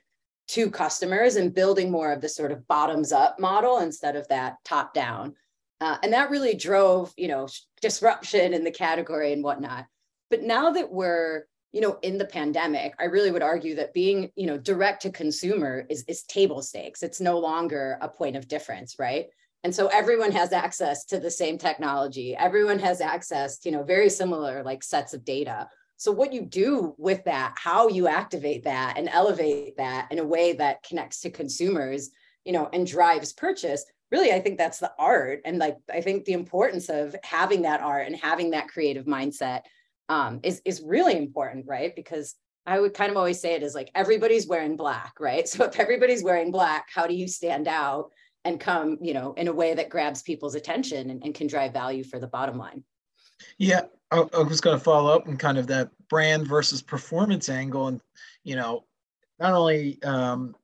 to 0.47 0.69
customers 0.69 1.35
and 1.35 1.53
building 1.53 1.91
more 1.91 2.11
of 2.11 2.21
the 2.21 2.29
sort 2.29 2.51
of 2.51 2.67
bottoms 2.67 3.11
up 3.11 3.39
model 3.39 3.79
instead 3.79 4.15
of 4.15 4.27
that 4.27 4.55
top 4.65 4.93
down. 4.93 5.35
Uh, 5.81 5.97
and 6.03 6.13
that 6.13 6.29
really 6.29 6.55
drove, 6.55 7.13
you 7.17 7.27
know, 7.27 7.47
disruption 7.81 8.53
in 8.53 8.63
the 8.63 8.71
category 8.71 9.31
and 9.33 9.43
whatnot. 9.43 9.85
But 10.29 10.41
now 10.41 10.71
that 10.71 10.91
we're 10.91 11.45
you 11.75 11.81
know 11.81 11.99
in 12.03 12.17
the 12.17 12.25
pandemic 12.25 12.93
i 12.99 13.03
really 13.03 13.31
would 13.31 13.43
argue 13.43 13.75
that 13.75 13.93
being 13.93 14.31
you 14.37 14.47
know 14.47 14.57
direct 14.57 15.01
to 15.01 15.11
consumer 15.11 15.85
is 15.89 16.05
is 16.07 16.23
table 16.23 16.61
stakes. 16.61 17.03
It's 17.03 17.19
no 17.19 17.37
longer 17.37 17.97
a 18.01 18.07
point 18.07 18.37
of 18.37 18.47
difference 18.47 18.95
right? 18.97 19.27
And 19.65 19.75
so 19.75 19.87
everyone 19.87 20.31
has 20.31 20.53
access 20.53 21.05
to 21.05 21.19
the 21.19 21.31
same 21.31 21.57
technology. 21.57 22.35
Everyone 22.35 22.79
has 22.79 23.01
access 23.01 23.59
to 23.59 23.69
you 23.69 23.75
know 23.75 23.83
very 23.83 24.09
similar 24.09 24.63
like 24.63 24.83
sets 24.83 25.13
of 25.13 25.25
data. 25.25 25.67
So 25.97 26.11
what 26.13 26.31
you 26.31 26.43
do 26.43 26.95
with 26.97 27.25
that 27.25 27.55
how 27.57 27.89
you 27.89 28.07
activate 28.07 28.63
that 28.63 28.97
and 28.97 29.09
elevate 29.09 29.75
that 29.75 30.09
in 30.11 30.19
a 30.19 30.25
way 30.35 30.53
that 30.53 30.83
connects 30.83 31.19
to 31.21 31.29
consumers 31.29 32.09
you 32.45 32.53
know 32.53 32.69
and 32.71 32.87
drives 32.87 33.33
purchase 33.33 33.83
really 34.11 34.31
i 34.31 34.39
think 34.39 34.57
that's 34.57 34.79
the 34.79 34.93
art. 34.97 35.41
And 35.43 35.57
like 35.57 35.77
i 35.91 35.99
think 35.99 36.23
the 36.23 36.39
importance 36.41 36.87
of 36.87 37.17
having 37.23 37.63
that 37.63 37.81
art 37.81 38.07
and 38.07 38.15
having 38.15 38.51
that 38.51 38.69
creative 38.69 39.05
mindset 39.05 39.63
um, 40.09 40.39
is 40.43 40.61
is 40.65 40.81
really 40.81 41.17
important, 41.17 41.65
right? 41.67 41.95
Because 41.95 42.35
I 42.65 42.79
would 42.79 42.93
kind 42.93 43.11
of 43.11 43.17
always 43.17 43.39
say 43.39 43.53
it 43.53 43.63
is 43.63 43.75
like 43.75 43.91
everybody's 43.95 44.47
wearing 44.47 44.75
black, 44.75 45.13
right? 45.19 45.47
So 45.55 45.65
if 45.65 45.79
everybody's 45.79 46.23
wearing 46.23 46.51
black, 46.51 46.87
how 46.93 47.07
do 47.07 47.13
you 47.13 47.27
stand 47.27 47.67
out 47.67 48.11
and 48.43 48.59
come, 48.59 48.97
you 49.01 49.13
know, 49.13 49.33
in 49.33 49.47
a 49.47 49.53
way 49.53 49.73
that 49.73 49.89
grabs 49.89 50.21
people's 50.21 50.55
attention 50.55 51.09
and, 51.09 51.23
and 51.23 51.33
can 51.33 51.47
drive 51.47 51.73
value 51.73 52.03
for 52.03 52.19
the 52.19 52.27
bottom 52.27 52.57
line? 52.57 52.83
Yeah, 53.57 53.81
I, 54.11 54.23
I 54.33 54.39
was 54.39 54.61
going 54.61 54.77
to 54.77 54.83
follow 54.83 55.13
up 55.13 55.27
on 55.27 55.37
kind 55.37 55.57
of 55.57 55.67
that 55.67 55.89
brand 56.09 56.47
versus 56.47 56.81
performance 56.81 57.49
angle, 57.49 57.87
and 57.87 58.01
you 58.43 58.55
know, 58.55 58.85
not 59.39 59.53
only 59.53 60.01
um, 60.03 60.55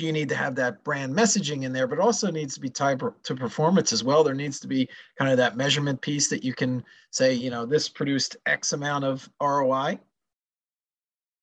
you 0.00 0.12
need 0.12 0.28
to 0.28 0.34
have 0.34 0.54
that 0.56 0.82
brand 0.84 1.14
messaging 1.14 1.64
in 1.64 1.72
there, 1.72 1.86
but 1.86 1.98
also 1.98 2.30
needs 2.30 2.54
to 2.54 2.60
be 2.60 2.70
tied 2.70 3.00
to 3.00 3.34
performance 3.34 3.92
as 3.92 4.04
well. 4.04 4.22
There 4.24 4.34
needs 4.34 4.60
to 4.60 4.68
be 4.68 4.88
kind 5.18 5.30
of 5.30 5.36
that 5.38 5.56
measurement 5.56 6.00
piece 6.00 6.28
that 6.28 6.44
you 6.44 6.54
can 6.54 6.84
say, 7.10 7.32
you 7.32 7.50
know, 7.50 7.66
this 7.66 7.88
produced 7.88 8.36
X 8.46 8.72
amount 8.72 9.04
of 9.04 9.28
ROI. 9.40 9.98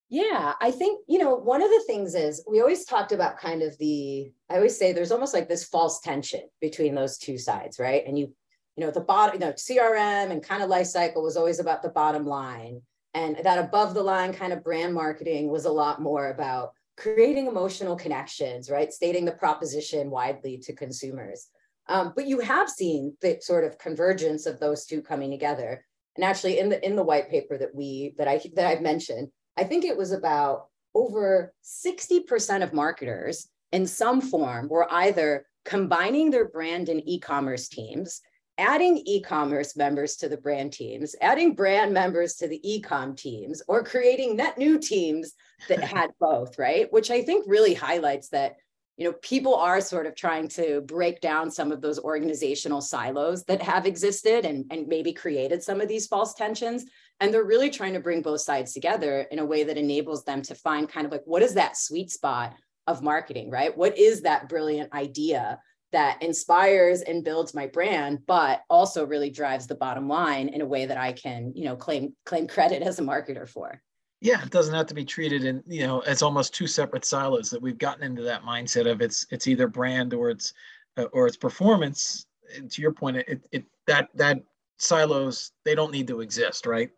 Yeah, 0.10 0.54
I 0.62 0.72
think, 0.72 1.02
you 1.08 1.18
know, 1.18 1.36
one 1.36 1.64
of 1.64 1.70
the 1.70 1.84
things 1.88 2.14
is 2.14 2.44
we 2.48 2.62
always 2.62 2.86
talked 2.86 3.12
about 3.12 3.40
kind 3.40 3.64
of 3.64 3.78
the, 3.80 4.32
I 4.50 4.56
always 4.56 4.78
say 4.78 4.94
there's 4.94 5.12
almost 5.12 5.34
like 5.34 5.50
this 5.50 5.66
false 5.66 6.00
tension 6.00 6.42
between 6.62 6.94
those 6.94 7.18
two 7.18 7.38
sides, 7.38 7.80
right? 7.80 8.04
And 8.06 8.18
you, 8.18 8.34
you 8.78 8.86
know, 8.86 8.92
the 8.92 9.02
bottom, 9.02 9.34
you 9.34 9.40
know, 9.40 9.54
CRM 9.54 10.32
and 10.32 10.44
kind 10.44 10.62
of 10.62 10.70
life 10.70 10.88
cycle 10.88 11.24
was 11.24 11.38
always 11.38 11.60
about 11.60 11.82
the 11.82 11.90
bottom 11.90 12.26
line. 12.26 12.82
And 13.16 13.38
that 13.44 13.58
above 13.58 13.94
the 13.94 14.04
line 14.04 14.34
kind 14.34 14.54
of 14.54 14.64
brand 14.64 14.94
marketing 14.94 15.50
was 15.50 15.66
a 15.66 15.72
lot 15.72 16.02
more 16.02 16.30
about 16.30 16.74
creating 16.98 17.48
emotional 17.48 17.96
connections, 17.96 18.70
right? 18.70 18.92
Stating 18.92 19.26
the 19.26 19.32
proposition 19.32 20.10
widely 20.10 20.58
to 20.60 20.74
consumers. 20.74 21.48
Um, 21.88 22.14
but 22.16 22.28
you 22.28 22.40
have 22.40 22.70
seen 22.70 23.16
the 23.22 23.38
sort 23.42 23.64
of 23.64 23.78
convergence 23.78 24.46
of 24.46 24.60
those 24.60 24.86
two 24.86 25.02
coming 25.02 25.30
together. 25.30 25.86
And 26.16 26.24
actually, 26.24 26.60
in 26.60 26.70
the 26.70 26.84
in 26.86 26.96
the 26.96 27.04
white 27.04 27.30
paper 27.30 27.58
that 27.58 27.76
we 27.76 28.16
that 28.18 28.28
I 28.28 28.42
that 28.56 28.68
I've 28.68 28.82
mentioned, 28.82 29.30
I 29.58 29.66
think 29.66 29.84
it 29.84 29.98
was 29.98 30.12
about 30.12 30.68
over 30.94 31.54
60% 31.64 32.64
of 32.64 32.74
marketers 32.74 33.50
in 33.74 33.86
some 33.86 34.22
form 34.22 34.70
were 34.70 34.92
either 34.92 35.46
combining 35.66 36.32
their 36.32 36.48
brand 36.48 36.88
and 36.88 37.02
e-commerce 37.06 37.68
teams 37.68 38.22
adding 38.58 39.02
e-commerce 39.06 39.76
members 39.76 40.16
to 40.18 40.30
the 40.30 40.38
brand 40.38 40.72
teams, 40.74 41.16
adding 41.22 41.54
brand 41.56 41.94
members 41.94 42.36
to 42.36 42.48
the 42.48 42.60
e-com 42.64 43.16
teams, 43.16 43.62
or 43.68 43.84
creating 43.84 44.36
net 44.36 44.58
new 44.58 44.80
teams 44.80 45.34
that 45.68 45.84
had 45.84 46.12
both, 46.20 46.58
right? 46.58 46.92
Which 46.92 47.12
I 47.12 47.22
think 47.22 47.46
really 47.48 47.74
highlights 47.74 48.30
that 48.30 48.56
you 48.98 49.06
know 49.06 49.14
people 49.22 49.56
are 49.56 49.82
sort 49.82 50.06
of 50.06 50.16
trying 50.16 50.48
to 50.48 50.82
break 50.82 51.20
down 51.20 51.52
some 51.52 51.72
of 51.72 51.82
those 51.82 52.00
organizational 52.00 52.82
silos 52.82 53.44
that 53.44 53.62
have 53.62 53.86
existed 53.86 54.46
and, 54.46 54.66
and 54.72 54.88
maybe 54.88 55.12
created 55.12 55.62
some 55.62 55.82
of 55.82 55.88
these 55.88 56.08
false 56.08 56.34
tensions 56.34 56.86
and 57.20 57.34
they're 57.34 57.44
really 57.44 57.70
trying 57.70 57.94
to 57.94 58.00
bring 58.00 58.22
both 58.22 58.42
sides 58.42 58.74
together 58.74 59.26
in 59.32 59.40
a 59.40 59.46
way 59.46 59.64
that 59.64 59.78
enables 59.78 60.24
them 60.24 60.42
to 60.42 60.56
find 60.56 60.90
kind 60.90 61.06
of 61.06 61.12
like 61.12 61.24
what 61.26 61.42
is 61.42 61.54
that 61.54 61.78
sweet 61.78 62.10
spot 62.10 62.54
of 62.88 63.02
marketing 63.02 63.50
right 63.50 63.76
what 63.78 63.98
is 63.98 64.22
that 64.22 64.48
brilliant 64.48 64.92
idea 64.94 65.60
that 65.96 66.22
inspires 66.22 67.02
and 67.04 67.24
builds 67.24 67.54
my 67.54 67.66
brand 67.66 68.20
but 68.28 68.64
also 68.70 69.06
really 69.06 69.30
drives 69.30 69.66
the 69.66 69.76
bottom 69.76 70.10
line 70.10 70.50
in 70.50 70.60
a 70.60 70.66
way 70.66 70.86
that 70.86 70.98
i 70.98 71.14
can 71.14 71.54
you 71.56 71.64
know 71.64 71.76
claim 71.76 72.14
claim 72.26 72.48
credit 72.48 72.82
as 72.82 73.00
a 73.00 73.02
marketer 73.02 73.48
for. 73.48 73.82
Yeah 74.20 74.44
it 74.44 74.52
doesn't 74.52 74.76
have 74.76 74.88
to 74.88 74.94
be 74.94 75.06
treated 75.06 75.46
in 75.46 75.64
you 75.66 75.88
know 75.88 76.00
as 76.02 76.22
almost 76.22 76.54
two 76.54 76.68
separate 76.68 77.06
silos 77.06 77.50
that 77.50 77.62
we've 77.62 77.78
gotten 77.78 78.04
into 78.04 78.24
that 78.24 78.44
mindset 78.44 78.92
of 78.92 79.02
it's 79.02 79.26
it's 79.32 79.48
either 79.48 79.68
brand 79.68 80.14
or 80.14 80.30
it's 80.30 80.54
uh, 80.98 81.06
or 81.14 81.28
it's 81.28 81.38
performance. 81.38 82.26
And 82.56 82.70
to 82.72 82.82
your 82.82 82.92
point 82.92 83.18
it, 83.18 83.42
it 83.52 83.64
that 83.88 84.10
that 84.16 84.44
silos 84.78 85.52
they 85.64 85.76
don't 85.76 85.92
need 85.92 86.08
to 86.10 86.20
exist 86.20 86.66
right? 86.66 86.90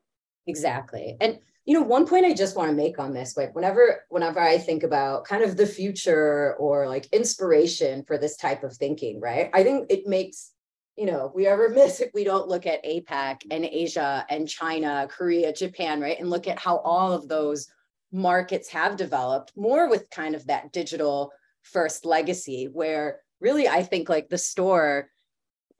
Exactly. 0.47 1.17
And 1.21 1.39
you 1.67 1.73
know 1.73 1.81
one 1.81 2.07
point 2.07 2.25
i 2.25 2.33
just 2.33 2.55
want 2.55 2.69
to 2.69 2.75
make 2.75 2.97
on 2.97 3.13
this 3.13 3.35
like 3.35 3.53
whenever 3.53 4.05
whenever 4.09 4.39
i 4.39 4.57
think 4.57 4.83
about 4.83 5.25
kind 5.25 5.43
of 5.43 5.57
the 5.57 5.67
future 5.67 6.55
or 6.55 6.87
like 6.87 7.05
inspiration 7.11 8.03
for 8.07 8.17
this 8.17 8.37
type 8.37 8.63
of 8.63 8.73
thinking 8.75 9.19
right 9.19 9.51
i 9.53 9.61
think 9.63 9.85
it 9.89 10.07
makes 10.07 10.53
you 10.95 11.05
know 11.05 11.31
we 11.35 11.45
are 11.45 11.59
remiss 11.59 11.99
if 11.99 12.09
we 12.13 12.23
don't 12.23 12.47
look 12.47 12.65
at 12.65 12.83
apac 12.85 13.41
and 13.51 13.65
asia 13.65 14.25
and 14.29 14.47
china 14.47 15.07
korea 15.11 15.53
japan 15.53 15.99
right 15.99 16.19
and 16.19 16.29
look 16.29 16.47
at 16.47 16.57
how 16.57 16.77
all 16.77 17.11
of 17.11 17.27
those 17.27 17.67
markets 18.13 18.69
have 18.69 18.95
developed 18.95 19.51
more 19.57 19.89
with 19.89 20.09
kind 20.09 20.33
of 20.33 20.47
that 20.47 20.71
digital 20.71 21.31
first 21.63 22.05
legacy 22.05 22.69
where 22.71 23.19
really 23.41 23.67
i 23.67 23.83
think 23.83 24.07
like 24.07 24.29
the 24.29 24.37
store 24.37 25.09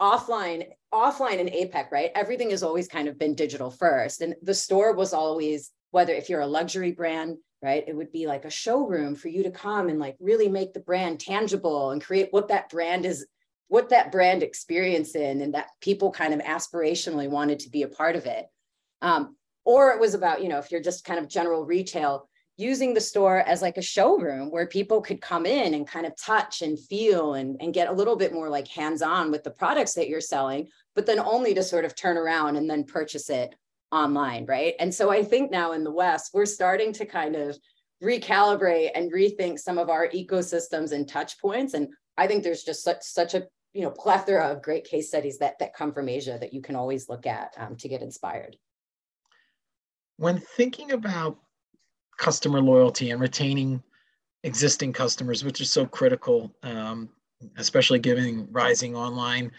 offline 0.02 0.68
offline 0.94 1.40
in 1.40 1.48
APAC, 1.48 1.92
right? 1.92 2.12
Everything 2.16 2.52
has 2.52 2.64
always 2.64 2.88
kind 2.88 3.08
of 3.10 3.20
been 3.20 3.36
digital 3.36 3.70
first. 3.70 4.22
And 4.22 4.36
the 4.42 4.54
store 4.54 4.94
was 4.94 5.12
always 5.12 5.72
whether 5.98 6.14
if 6.14 6.30
you're 6.30 6.42
a 6.42 6.46
luxury 6.46 6.92
brand, 6.92 7.38
right, 7.64 7.84
it 7.88 7.96
would 7.96 8.12
be 8.12 8.28
like 8.28 8.46
a 8.46 8.52
showroom 8.52 9.16
for 9.16 9.30
you 9.30 9.42
to 9.42 9.50
come 9.50 9.90
and 9.90 9.98
like 9.98 10.16
really 10.20 10.48
make 10.48 10.72
the 10.72 10.80
brand 10.80 11.20
tangible 11.20 11.90
and 11.90 12.04
create 12.04 12.28
what 12.30 12.50
that 12.50 12.70
brand 12.70 13.04
is, 13.04 13.26
what 13.68 13.90
that 13.90 14.12
brand 14.12 14.44
experience 14.44 15.16
in, 15.16 15.42
and 15.42 15.56
that 15.56 15.70
people 15.82 16.12
kind 16.12 16.36
of 16.36 16.40
aspirationally 16.42 17.28
wanted 17.28 17.58
to 17.58 17.72
be 17.72 17.82
a 17.82 17.88
part 17.88 18.16
of 18.16 18.28
it. 18.28 18.46
Um, 19.02 19.36
or 19.66 19.90
it 19.90 20.00
was 20.00 20.14
about, 20.14 20.44
you 20.44 20.50
know, 20.50 20.60
if 20.60 20.70
you're 20.72 20.84
just 20.84 21.04
kind 21.04 21.20
of 21.20 21.28
general 21.28 21.66
retail, 21.66 22.30
using 22.58 22.94
the 22.94 23.02
store 23.02 23.40
as 23.40 23.64
like 23.64 23.78
a 23.78 23.82
showroom 23.82 24.52
where 24.52 24.68
people 24.68 25.02
could 25.02 25.20
come 25.20 25.48
in 25.48 25.74
and 25.74 25.88
kind 25.88 26.06
of 26.06 26.14
touch 26.16 26.62
and 26.62 26.80
feel 26.80 27.34
and, 27.34 27.58
and 27.60 27.74
get 27.74 27.90
a 27.90 27.92
little 28.00 28.16
bit 28.16 28.34
more 28.34 28.50
like 28.50 28.68
hands-on 28.68 29.32
with 29.32 29.44
the 29.44 29.50
products 29.50 29.96
that 29.96 30.10
you're 30.10 30.22
selling, 30.22 30.68
but 30.94 31.08
then 31.08 31.20
only 31.20 31.56
to 31.56 31.64
sort 31.64 31.86
of 31.86 31.96
turn 31.96 32.18
around 32.18 32.56
and 32.56 32.70
then 32.70 32.84
purchase 32.84 33.32
it 33.32 33.56
online, 33.92 34.46
right? 34.46 34.76
And 34.80 34.94
so 34.94 35.10
I 35.10 35.24
think 35.24 35.52
now 35.52 35.72
in 35.72 35.84
the 35.84 35.92
West, 35.92 36.32
we're 36.34 36.46
starting 36.46 36.92
to 36.94 37.06
kind 37.06 37.36
of 37.36 37.58
recalibrate 38.04 38.92
and 38.96 39.12
rethink 39.12 39.60
some 39.60 39.78
of 39.78 39.90
our 39.90 40.08
ecosystems 40.10 40.92
and 40.92 41.08
touch 41.08 41.40
points. 41.40 41.74
And 41.74 41.90
I 42.18 42.28
think 42.28 42.44
there's 42.44 42.64
just 42.64 42.84
such 42.84 43.02
such 43.02 43.34
a 43.34 43.48
you 43.74 43.84
know 43.84 43.92
plethora 43.92 44.48
of 44.48 44.62
great 44.62 44.86
case 44.86 45.08
studies 45.08 45.38
that 45.40 45.60
that 45.60 45.74
come 45.74 45.94
from 45.94 46.10
Asia 46.10 46.38
that 46.40 46.54
you 46.54 46.62
can 46.62 46.76
always 46.76 47.10
look 47.10 47.26
at 47.26 47.54
um, 47.58 47.76
to 47.78 47.88
get 47.88 48.02
inspired. 48.02 48.58
When 50.18 50.40
thinking 50.40 50.92
about 50.94 51.38
customer 52.18 52.60
loyalty 52.60 53.12
and 53.12 53.22
retaining 53.22 53.84
existing 54.44 54.94
customers, 54.94 55.44
which 55.44 55.62
is 55.62 55.70
so 55.70 55.86
critical, 55.86 56.52
um, 56.64 57.10
especially 57.58 58.00
given 58.00 58.48
rising 58.52 58.96
online 58.96 59.52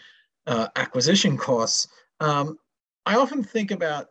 uh, 0.47 0.67
acquisition 0.75 1.37
costs, 1.37 1.87
um, 2.19 2.57
I 3.05 3.15
often 3.15 3.43
think 3.43 3.71
about 3.71 4.09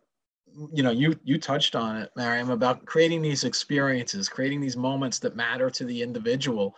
you 0.73 0.83
know 0.83 0.91
you 0.91 1.19
you 1.25 1.38
touched 1.38 1.77
on 1.77 1.97
it 1.97 2.11
Mariam 2.17 2.50
about 2.50 2.85
creating 2.85 3.23
these 3.23 3.45
experiences 3.45 4.29
creating 4.29 4.61
these 4.61 4.77
moments 4.77 5.19
that 5.21 5.37
matter 5.37 5.71
to 5.71 5.85
the 5.85 6.03
individual. 6.03 6.77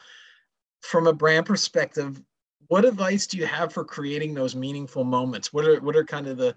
From 0.83 1.07
a 1.07 1.13
brand 1.13 1.47
perspective 1.47 2.23
what 2.69 2.85
advice 2.85 3.27
do 3.27 3.37
you 3.37 3.47
have 3.47 3.73
for 3.73 3.85
creating 3.85 4.33
those 4.33 4.55
meaningful 4.55 5.03
moments? 5.03 5.53
What 5.53 5.65
are 5.65 5.81
what 5.81 5.97
are 5.97 6.05
kind 6.05 6.29
of 6.29 6.37
the 6.37 6.55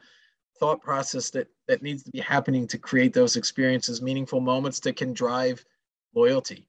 thought 0.59 0.81
process 0.81 1.29
that 1.31 1.47
that 1.67 1.81
needs 1.81 2.03
to 2.03 2.11
be 2.11 2.19
happening 2.19 2.67
to 2.67 2.77
create 2.77 3.13
those 3.13 3.35
experiences 3.35 4.01
meaningful 4.01 4.39
moments 4.39 4.79
that 4.81 4.95
can 4.95 5.13
drive 5.13 5.65
loyalty? 6.13 6.67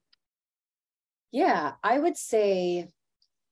Yeah 1.31 1.73
i 1.83 1.99
would 1.99 2.17
say 2.17 2.87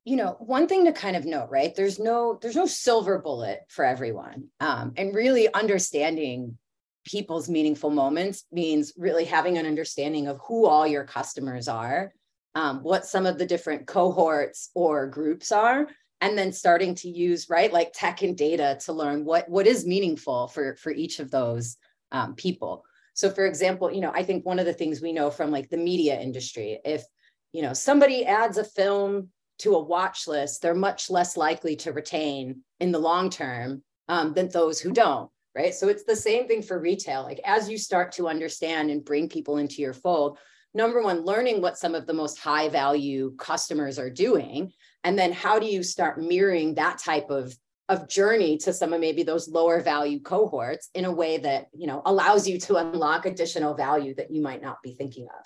you 0.05 0.15
know 0.15 0.35
one 0.39 0.67
thing 0.67 0.85
to 0.85 0.93
kind 0.93 1.15
of 1.15 1.25
note 1.25 1.49
right? 1.49 1.75
There's 1.75 1.99
no 1.99 2.39
there's 2.41 2.55
no 2.55 2.65
silver 2.65 3.19
bullet 3.19 3.61
for 3.69 3.85
everyone 3.85 4.49
um, 4.59 4.93
and 4.97 5.15
really 5.15 5.53
understanding 5.53 6.57
people's 7.05 7.49
meaningful 7.49 7.89
moments 7.89 8.45
means 8.51 8.93
really 8.97 9.25
having 9.25 9.57
an 9.57 9.65
understanding 9.65 10.27
of 10.27 10.39
who 10.47 10.65
all 10.65 10.87
your 10.87 11.03
customers 11.03 11.67
are, 11.67 12.13
um, 12.55 12.83
what 12.83 13.05
some 13.05 13.25
of 13.25 13.37
the 13.37 13.45
different 13.45 13.87
cohorts 13.87 14.69
or 14.75 15.07
groups 15.07 15.51
are, 15.51 15.87
and 16.21 16.37
then 16.37 16.53
starting 16.53 16.95
to 16.95 17.09
use 17.09 17.49
right 17.49 17.73
like 17.73 17.91
tech 17.93 18.21
and 18.21 18.37
data 18.37 18.77
to 18.85 18.93
learn 18.93 19.25
what 19.25 19.49
what 19.49 19.67
is 19.67 19.85
meaningful 19.85 20.47
for 20.47 20.75
for 20.75 20.91
each 20.91 21.19
of 21.19 21.29
those 21.29 21.77
um, 22.11 22.35
people. 22.35 22.85
So, 23.13 23.29
for 23.29 23.45
example, 23.45 23.91
you 23.91 24.01
know, 24.01 24.11
I 24.13 24.23
think 24.23 24.45
one 24.45 24.59
of 24.59 24.65
the 24.65 24.73
things 24.73 25.01
we 25.01 25.13
know 25.13 25.29
from 25.29 25.51
like 25.51 25.69
the 25.69 25.77
media 25.77 26.19
industry, 26.19 26.79
if 26.85 27.03
you 27.51 27.61
know 27.61 27.73
somebody 27.73 28.25
adds 28.25 28.57
a 28.57 28.63
film 28.63 29.29
to 29.59 29.75
a 29.75 29.83
watch 29.83 30.27
list, 30.27 30.61
they're 30.61 30.73
much 30.73 31.09
less 31.09 31.35
likely 31.35 31.75
to 31.77 31.91
retain 31.91 32.61
in 32.79 32.91
the 32.91 32.99
long 32.99 33.29
term 33.29 33.83
um, 34.07 34.33
than 34.33 34.49
those 34.49 34.79
who 34.79 34.91
don't 34.91 35.29
right? 35.55 35.73
So 35.73 35.87
it's 35.87 36.03
the 36.03 36.15
same 36.15 36.47
thing 36.47 36.61
for 36.61 36.79
retail. 36.79 37.23
Like 37.23 37.39
as 37.45 37.69
you 37.69 37.77
start 37.77 38.11
to 38.13 38.27
understand 38.27 38.89
and 38.89 39.05
bring 39.05 39.29
people 39.29 39.57
into 39.57 39.81
your 39.81 39.93
fold, 39.93 40.37
number 40.73 41.01
one, 41.01 41.23
learning 41.23 41.61
what 41.61 41.77
some 41.77 41.95
of 41.95 42.07
the 42.07 42.13
most 42.13 42.39
high 42.39 42.69
value 42.69 43.35
customers 43.37 43.99
are 43.99 44.09
doing. 44.09 44.71
And 45.03 45.17
then 45.17 45.31
how 45.31 45.59
do 45.59 45.65
you 45.65 45.83
start 45.83 46.21
mirroring 46.21 46.75
that 46.75 46.97
type 46.97 47.29
of 47.29 47.55
of 47.89 48.07
journey 48.07 48.57
to 48.57 48.71
some 48.71 48.93
of 48.93 49.01
maybe 49.01 49.23
those 49.23 49.49
lower 49.49 49.81
value 49.81 50.19
cohorts 50.19 50.89
in 50.93 51.05
a 51.05 51.11
way 51.11 51.37
that 51.37 51.67
you 51.73 51.85
know 51.85 52.01
allows 52.05 52.47
you 52.47 52.57
to 52.57 52.77
unlock 52.77 53.25
additional 53.25 53.73
value 53.73 54.15
that 54.15 54.31
you 54.31 54.41
might 54.41 54.61
not 54.61 54.81
be 54.81 54.93
thinking 54.93 55.25
of 55.25 55.45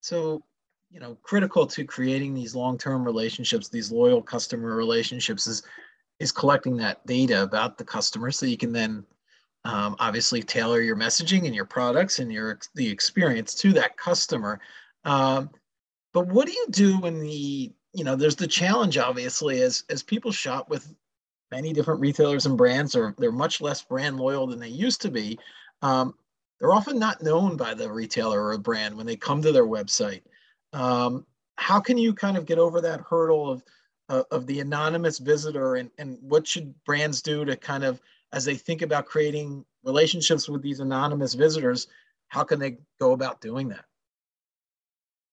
so 0.00 0.42
you 0.90 0.98
know 0.98 1.16
critical 1.22 1.66
to 1.66 1.84
creating 1.84 2.34
these 2.34 2.54
long-term 2.54 3.04
relationships 3.04 3.68
these 3.68 3.92
loyal 3.92 4.20
customer 4.20 4.74
relationships 4.74 5.46
is 5.46 5.62
is 6.20 6.32
collecting 6.32 6.76
that 6.76 7.04
data 7.06 7.42
about 7.42 7.78
the 7.78 7.84
customer 7.84 8.30
so 8.30 8.46
you 8.46 8.56
can 8.56 8.72
then 8.72 9.04
um, 9.64 9.96
obviously 9.98 10.42
tailor 10.42 10.80
your 10.80 10.96
messaging 10.96 11.46
and 11.46 11.54
your 11.54 11.64
products 11.64 12.18
and 12.18 12.32
your 12.32 12.58
the 12.74 12.88
experience 12.88 13.54
to 13.54 13.72
that 13.72 13.96
customer. 13.96 14.60
Um, 15.04 15.50
but 16.12 16.26
what 16.28 16.46
do 16.46 16.52
you 16.52 16.66
do 16.70 16.98
when 16.98 17.20
the 17.20 17.72
you 17.92 18.04
know 18.04 18.16
there's 18.16 18.36
the 18.36 18.46
challenge 18.46 18.98
obviously 18.98 19.62
as 19.62 19.84
as 19.90 20.02
people 20.02 20.32
shop 20.32 20.68
with 20.68 20.94
many 21.50 21.72
different 21.72 22.00
retailers 22.00 22.46
and 22.46 22.56
brands 22.56 22.94
or 22.94 23.14
they're 23.18 23.32
much 23.32 23.60
less 23.60 23.82
brand 23.82 24.18
loyal 24.18 24.46
than 24.46 24.58
they 24.58 24.68
used 24.68 25.00
to 25.02 25.10
be 25.10 25.38
um, 25.82 26.14
they're 26.60 26.72
often 26.74 26.98
not 26.98 27.22
known 27.22 27.56
by 27.56 27.72
the 27.72 27.90
retailer 27.90 28.48
or 28.48 28.58
brand 28.58 28.94
when 28.94 29.06
they 29.06 29.16
come 29.16 29.40
to 29.40 29.52
their 29.52 29.66
website 29.66 30.22
um, 30.74 31.24
how 31.56 31.80
can 31.80 31.96
you 31.96 32.12
kind 32.12 32.36
of 32.36 32.44
get 32.44 32.58
over 32.58 32.80
that 32.80 33.00
hurdle 33.00 33.50
of 33.50 33.62
uh, 34.08 34.22
of 34.30 34.46
the 34.46 34.60
anonymous 34.60 35.18
visitor 35.18 35.76
and, 35.76 35.90
and 35.98 36.18
what 36.22 36.46
should 36.46 36.74
brands 36.84 37.22
do 37.22 37.44
to 37.44 37.56
kind 37.56 37.84
of 37.84 38.00
as 38.32 38.44
they 38.44 38.54
think 38.54 38.82
about 38.82 39.06
creating 39.06 39.64
relationships 39.84 40.48
with 40.48 40.62
these 40.62 40.80
anonymous 40.80 41.34
visitors 41.34 41.86
how 42.28 42.44
can 42.44 42.58
they 42.58 42.76
go 43.00 43.12
about 43.12 43.40
doing 43.40 43.68
that? 43.68 43.84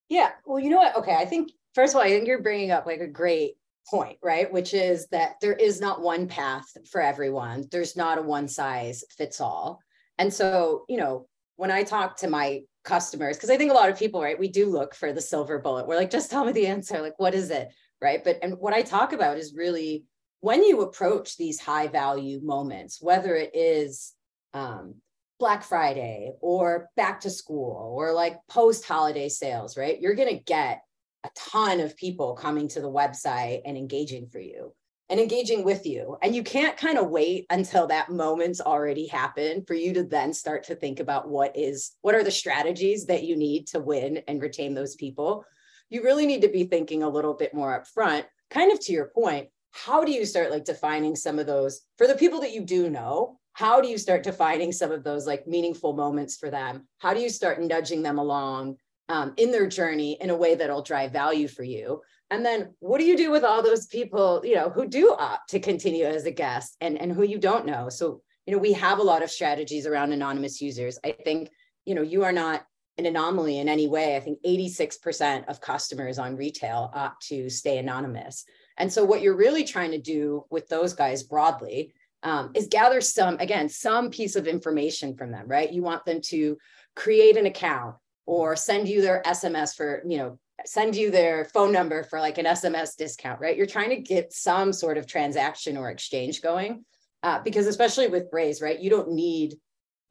Yeah 0.09 0.31
well 0.45 0.59
you 0.59 0.69
know 0.69 0.77
what? 0.77 0.95
Okay 0.97 1.15
i 1.15 1.25
think 1.25 1.51
first 1.73 1.93
of 1.93 1.97
all 1.97 2.03
i 2.03 2.09
think 2.09 2.27
you're 2.27 2.41
bringing 2.41 2.71
up 2.71 2.85
like 2.85 3.01
a 3.01 3.07
great 3.07 3.55
point 3.89 4.17
right? 4.23 4.51
Which 4.51 4.73
is 4.73 5.07
that 5.07 5.35
there 5.41 5.53
is 5.53 5.79
not 5.79 6.01
one 6.01 6.27
path 6.27 6.65
for 6.89 7.01
everyone. 7.01 7.67
There's 7.71 7.95
not 7.95 8.17
a 8.17 8.21
one 8.21 8.47
size 8.47 9.03
fits 9.15 9.39
all. 9.39 9.79
And 10.17 10.33
so 10.33 10.85
you 10.89 10.97
know 10.97 11.27
when 11.57 11.71
i 11.71 11.83
talk 11.83 12.17
to 12.17 12.27
my 12.27 12.61
customers 12.83 13.35
because 13.37 13.49
i 13.49 13.57
think 13.57 13.71
a 13.71 13.73
lot 13.73 13.89
of 13.89 13.97
people 13.97 14.21
right 14.21 14.37
we 14.37 14.47
do 14.47 14.67
look 14.67 14.93
for 14.93 15.13
the 15.13 15.21
silver 15.21 15.59
bullet. 15.59 15.87
We're 15.87 15.95
like 15.95 16.09
just 16.09 16.29
tell 16.31 16.45
me 16.45 16.51
the 16.51 16.67
answer. 16.67 17.01
Like 17.01 17.17
what 17.19 17.33
is 17.33 17.49
it 17.49 17.69
right 18.05 18.23
but 18.23 18.37
and 18.43 18.53
what 18.59 18.73
i 18.73 18.81
talk 18.81 19.11
about 19.13 19.37
is 19.37 19.55
really 19.55 20.05
when 20.41 20.63
you 20.63 20.81
approach 20.81 21.37
these 21.37 21.59
high 21.59 21.87
value 21.87 22.39
moments 22.43 23.01
whether 23.01 23.35
it 23.35 23.51
is 23.55 24.13
um, 24.53 24.95
black 25.39 25.63
friday 25.63 26.31
or 26.39 26.87
back 26.95 27.19
to 27.19 27.29
school 27.29 27.95
or 27.97 28.13
like 28.13 28.37
post 28.47 28.85
holiday 28.85 29.27
sales 29.27 29.75
right 29.75 29.99
you're 29.99 30.15
going 30.15 30.37
to 30.37 30.43
get 30.43 30.81
a 31.25 31.29
ton 31.35 31.79
of 31.79 31.97
people 31.97 32.35
coming 32.35 32.67
to 32.67 32.79
the 32.79 32.91
website 33.01 33.61
and 33.65 33.75
engaging 33.75 34.27
for 34.27 34.39
you 34.39 34.71
and 35.09 35.19
engaging 35.19 35.63
with 35.63 35.85
you. 35.85 36.17
And 36.21 36.35
you 36.35 36.43
can't 36.43 36.77
kind 36.77 36.97
of 36.97 37.09
wait 37.09 37.45
until 37.49 37.87
that 37.87 38.09
moment's 38.09 38.61
already 38.61 39.07
happened 39.07 39.67
for 39.67 39.73
you 39.73 39.93
to 39.93 40.03
then 40.03 40.33
start 40.33 40.63
to 40.65 40.75
think 40.75 40.99
about 40.99 41.29
what 41.29 41.55
is 41.55 41.91
what 42.01 42.15
are 42.15 42.23
the 42.23 42.31
strategies 42.31 43.05
that 43.05 43.23
you 43.23 43.35
need 43.35 43.67
to 43.67 43.79
win 43.79 44.21
and 44.27 44.41
retain 44.41 44.73
those 44.73 44.95
people. 44.95 45.45
You 45.89 46.03
really 46.03 46.25
need 46.25 46.41
to 46.41 46.49
be 46.49 46.63
thinking 46.63 47.03
a 47.03 47.09
little 47.09 47.33
bit 47.33 47.53
more 47.53 47.79
upfront, 47.79 48.25
kind 48.49 48.71
of 48.71 48.79
to 48.81 48.91
your 48.91 49.11
point. 49.13 49.49
How 49.71 50.03
do 50.03 50.11
you 50.11 50.25
start 50.25 50.51
like 50.51 50.65
defining 50.65 51.15
some 51.15 51.37
of 51.37 51.45
those 51.45 51.81
for 51.97 52.07
the 52.07 52.15
people 52.15 52.39
that 52.41 52.53
you 52.53 52.61
do 52.61 52.89
know? 52.89 53.39
How 53.53 53.81
do 53.81 53.87
you 53.87 53.97
start 53.97 54.23
defining 54.23 54.71
some 54.71 54.91
of 54.91 55.03
those 55.03 55.25
like 55.25 55.47
meaningful 55.47 55.93
moments 55.93 56.37
for 56.37 56.49
them? 56.49 56.87
How 56.97 57.13
do 57.13 57.21
you 57.21 57.29
start 57.29 57.61
nudging 57.61 58.01
them 58.01 58.17
along 58.17 58.77
um, 59.09 59.33
in 59.37 59.51
their 59.51 59.67
journey 59.67 60.17
in 60.19 60.29
a 60.29 60.35
way 60.35 60.55
that'll 60.55 60.81
drive 60.81 61.11
value 61.11 61.47
for 61.47 61.63
you? 61.63 62.01
And 62.31 62.45
then 62.45 62.73
what 62.79 62.99
do 62.99 63.05
you 63.05 63.15
do 63.15 63.31
with 63.31 63.43
all 63.43 63.61
those 63.61 63.85
people, 63.85 64.41
you 64.43 64.55
know, 64.55 64.69
who 64.69 64.87
do 64.87 65.15
opt 65.17 65.49
to 65.51 65.59
continue 65.59 66.05
as 66.05 66.25
a 66.25 66.31
guest 66.31 66.75
and, 66.81 66.99
and 66.99 67.11
who 67.11 67.23
you 67.23 67.37
don't 67.37 67.65
know? 67.65 67.87
So, 67.89 68.21
you 68.45 68.53
know, 68.53 68.59
we 68.59 68.73
have 68.73 68.99
a 68.99 69.03
lot 69.03 69.23
of 69.23 69.31
strategies 69.31 69.85
around 69.85 70.11
anonymous 70.11 70.59
users. 70.59 70.97
I 71.03 71.11
think, 71.11 71.49
you 71.85 71.95
know, 71.95 72.01
you 72.01 72.23
are 72.23 72.31
not 72.31 72.65
an 72.97 73.05
anomaly 73.05 73.59
in 73.59 73.67
any 73.67 73.87
way. 73.87 74.15
I 74.15 74.19
think 74.19 74.39
86% 74.45 75.47
of 75.47 75.61
customers 75.61 76.17
on 76.17 76.37
retail 76.37 76.91
opt 76.93 77.27
to 77.27 77.49
stay 77.49 77.77
anonymous. 77.77 78.45
And 78.77 78.91
so 78.91 79.03
what 79.03 79.21
you're 79.21 79.35
really 79.35 79.63
trying 79.63 79.91
to 79.91 80.01
do 80.01 80.45
with 80.49 80.67
those 80.67 80.93
guys 80.93 81.23
broadly 81.23 81.93
um, 82.23 82.51
is 82.55 82.67
gather 82.67 83.01
some, 83.01 83.37
again, 83.39 83.69
some 83.69 84.09
piece 84.09 84.35
of 84.35 84.47
information 84.47 85.15
from 85.15 85.31
them, 85.31 85.47
right? 85.47 85.71
You 85.71 85.81
want 85.81 86.05
them 86.05 86.21
to 86.25 86.57
create 86.95 87.37
an 87.37 87.45
account 87.45 87.95
or 88.25 88.55
send 88.55 88.87
you 88.87 89.01
their 89.01 89.21
SMS 89.25 89.75
for, 89.75 90.01
you 90.07 90.17
know, 90.17 90.39
send 90.65 90.95
you 90.95 91.11
their 91.11 91.45
phone 91.45 91.71
number 91.71 92.03
for 92.03 92.19
like 92.19 92.37
an 92.37 92.45
SMS 92.45 92.95
discount, 92.95 93.39
right? 93.39 93.57
You're 93.57 93.65
trying 93.65 93.89
to 93.89 93.97
get 93.97 94.33
some 94.33 94.73
sort 94.73 94.97
of 94.97 95.05
transaction 95.05 95.77
or 95.77 95.89
exchange 95.89 96.41
going. 96.41 96.85
Uh, 97.23 97.41
because 97.41 97.65
especially 97.65 98.07
with 98.07 98.29
Braze, 98.29 98.61
right? 98.61 98.79
You 98.79 98.91
don't 98.91 99.11
need 99.11 99.55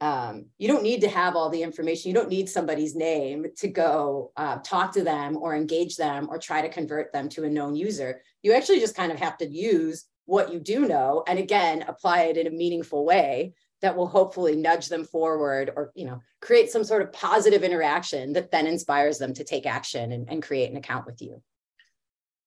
um, 0.01 0.47
you 0.57 0.67
don't 0.67 0.83
need 0.83 1.01
to 1.01 1.07
have 1.07 1.35
all 1.35 1.49
the 1.49 1.63
information. 1.63 2.09
You 2.09 2.15
don't 2.15 2.29
need 2.29 2.49
somebody's 2.49 2.95
name 2.95 3.45
to 3.57 3.67
go 3.67 4.31
uh, 4.35 4.57
talk 4.57 4.93
to 4.93 5.03
them 5.03 5.37
or 5.37 5.55
engage 5.55 5.95
them 5.95 6.27
or 6.29 6.37
try 6.37 6.61
to 6.61 6.69
convert 6.69 7.13
them 7.13 7.29
to 7.29 7.45
a 7.45 7.49
known 7.49 7.75
user. 7.75 8.21
You 8.43 8.53
actually 8.53 8.79
just 8.79 8.95
kind 8.95 9.11
of 9.11 9.19
have 9.19 9.37
to 9.37 9.47
use 9.47 10.05
what 10.25 10.51
you 10.51 10.59
do 10.59 10.87
know 10.87 11.23
and 11.27 11.39
again 11.39 11.85
apply 11.87 12.23
it 12.23 12.37
in 12.37 12.47
a 12.47 12.51
meaningful 12.51 13.05
way 13.05 13.53
that 13.81 13.95
will 13.95 14.07
hopefully 14.07 14.55
nudge 14.55 14.87
them 14.87 15.03
forward 15.03 15.71
or 15.75 15.91
you 15.95 16.05
know 16.05 16.19
create 16.41 16.71
some 16.71 16.83
sort 16.83 17.01
of 17.01 17.13
positive 17.13 17.63
interaction 17.63 18.33
that 18.33 18.51
then 18.51 18.67
inspires 18.67 19.17
them 19.17 19.33
to 19.33 19.43
take 19.43 19.65
action 19.65 20.11
and, 20.11 20.29
and 20.29 20.41
create 20.41 20.71
an 20.71 20.77
account 20.77 21.05
with 21.05 21.21
you 21.21 21.41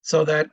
so 0.02 0.24
that 0.24 0.50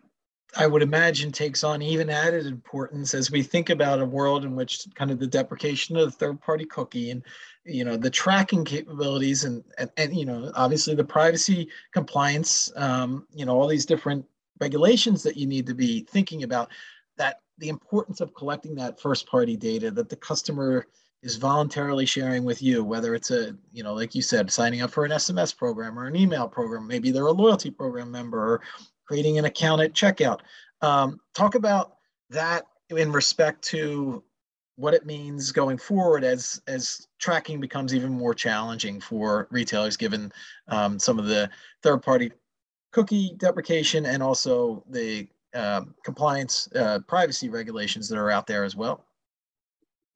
i 0.58 0.68
would 0.68 0.82
imagine 0.82 1.32
takes 1.32 1.64
on 1.64 1.82
even 1.82 2.10
added 2.10 2.46
importance 2.46 3.14
as 3.14 3.32
we 3.32 3.42
think 3.42 3.70
about 3.70 4.02
a 4.02 4.06
world 4.06 4.46
in 4.46 4.56
which 4.56 4.88
kind 4.96 5.12
of 5.12 5.20
the 5.20 5.28
deprecation 5.28 5.96
of 5.98 6.06
the 6.06 6.12
third 6.12 6.40
party 6.42 6.66
cookie 6.66 7.12
and 7.12 7.24
you 7.66 7.84
know 7.84 7.98
the 7.98 8.10
tracking 8.10 8.64
capabilities 8.64 9.44
and 9.44 9.64
and, 9.78 9.90
and 9.98 10.16
you 10.16 10.26
know 10.26 10.52
obviously 10.56 10.96
the 10.96 11.04
privacy 11.04 11.68
compliance 11.94 12.72
um, 12.76 13.26
you 13.34 13.46
know 13.46 13.60
all 13.60 13.68
these 13.68 13.86
different 13.86 14.26
regulations 14.60 15.24
that 15.24 15.38
you 15.38 15.48
need 15.48 15.66
to 15.66 15.74
be 15.74 16.02
thinking 16.02 16.44
about 16.44 16.70
that 17.18 17.42
the 17.58 17.70
importance 17.70 18.22
of 18.22 18.34
collecting 18.34 18.76
that 18.76 19.00
first 19.00 19.28
party 19.28 19.58
data 19.58 19.90
that 19.92 20.10
the 20.10 20.16
customer 20.16 20.86
is 21.24 21.38
voluntarily 21.38 22.06
sharing 22.06 22.44
with 22.44 22.62
you 22.62 22.84
whether 22.84 23.16
it's 23.16 23.32
a 23.32 23.56
you 23.72 23.84
know 23.84 23.94
like 23.94 24.14
you 24.14 24.22
said 24.22 24.52
signing 24.52 24.82
up 24.82 24.92
for 24.92 25.06
an 25.06 25.12
sms 25.12 25.56
program 25.58 25.98
or 25.98 26.06
an 26.06 26.16
email 26.16 26.48
program 26.48 26.88
maybe 26.88 27.12
they're 27.12 27.26
a 27.26 27.32
loyalty 27.32 27.72
program 27.72 28.12
member 28.12 28.54
or 28.54 28.62
creating 29.06 29.38
an 29.38 29.46
account 29.46 29.82
at 29.82 29.94
checkout. 29.94 30.40
Um, 30.82 31.20
talk 31.34 31.56
about 31.56 31.98
that 32.30 32.66
in 32.90 33.12
respect 33.12 33.64
to 33.64 34.24
what 34.78 34.94
it 34.94 35.06
means 35.06 35.52
going 35.52 35.78
forward 35.78 36.24
as 36.24 36.62
as 36.68 37.08
tracking 37.20 37.60
becomes 37.60 37.96
even 37.96 38.12
more 38.12 38.34
challenging 38.34 39.00
for 39.00 39.48
retailers 39.50 39.96
given 39.96 40.32
um, 40.68 41.00
some 41.00 41.18
of 41.18 41.26
the 41.26 41.50
third 41.82 42.02
party 42.02 42.32
cookie 42.92 43.34
deprecation 43.38 44.06
and 44.06 44.22
also 44.22 44.84
the 44.90 45.28
um, 45.54 45.96
compliance 46.04 46.68
uh, 46.76 47.00
privacy 47.08 47.50
regulations 47.50 48.10
that 48.10 48.18
are 48.18 48.32
out 48.32 48.48
there 48.48 48.64
as 48.64 48.76
well. 48.76 49.06